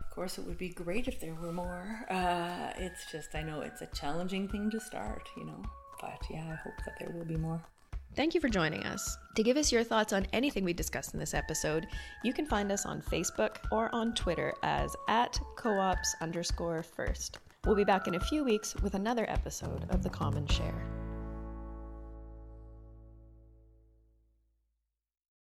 Of 0.00 0.14
course, 0.14 0.38
it 0.38 0.44
would 0.46 0.58
be 0.58 0.68
great 0.68 1.08
if 1.08 1.20
there 1.20 1.34
were 1.34 1.52
more. 1.52 2.06
Uh, 2.10 2.72
it's 2.76 3.10
just 3.10 3.34
I 3.34 3.42
know 3.42 3.62
it's 3.62 3.82
a 3.82 3.86
challenging 3.86 4.48
thing 4.48 4.70
to 4.70 4.80
start, 4.80 5.28
you 5.36 5.44
know. 5.44 5.62
But 6.00 6.22
yeah, 6.30 6.44
I 6.50 6.54
hope 6.54 6.74
that 6.84 6.98
there 6.98 7.10
will 7.10 7.24
be 7.24 7.36
more. 7.36 7.62
Thank 8.14 8.34
you 8.34 8.40
for 8.40 8.48
joining 8.48 8.84
us. 8.84 9.16
To 9.36 9.42
give 9.42 9.56
us 9.56 9.70
your 9.70 9.84
thoughts 9.84 10.12
on 10.12 10.26
anything 10.32 10.64
we 10.64 10.72
discussed 10.72 11.14
in 11.14 11.20
this 11.20 11.34
episode, 11.34 11.86
you 12.24 12.32
can 12.32 12.46
find 12.46 12.72
us 12.72 12.84
on 12.84 13.00
Facebook 13.00 13.58
or 13.70 13.94
on 13.94 14.14
Twitter 14.14 14.52
as 14.62 14.96
at 15.08 15.38
co-ops 15.56 16.16
underscore 16.20 16.82
first. 16.82 17.38
We'll 17.64 17.76
be 17.76 17.84
back 17.84 18.08
in 18.08 18.14
a 18.14 18.20
few 18.20 18.44
weeks 18.44 18.74
with 18.76 18.94
another 18.94 19.28
episode 19.28 19.86
of 19.90 20.02
The 20.02 20.10
Common 20.10 20.46
Share. 20.46 20.97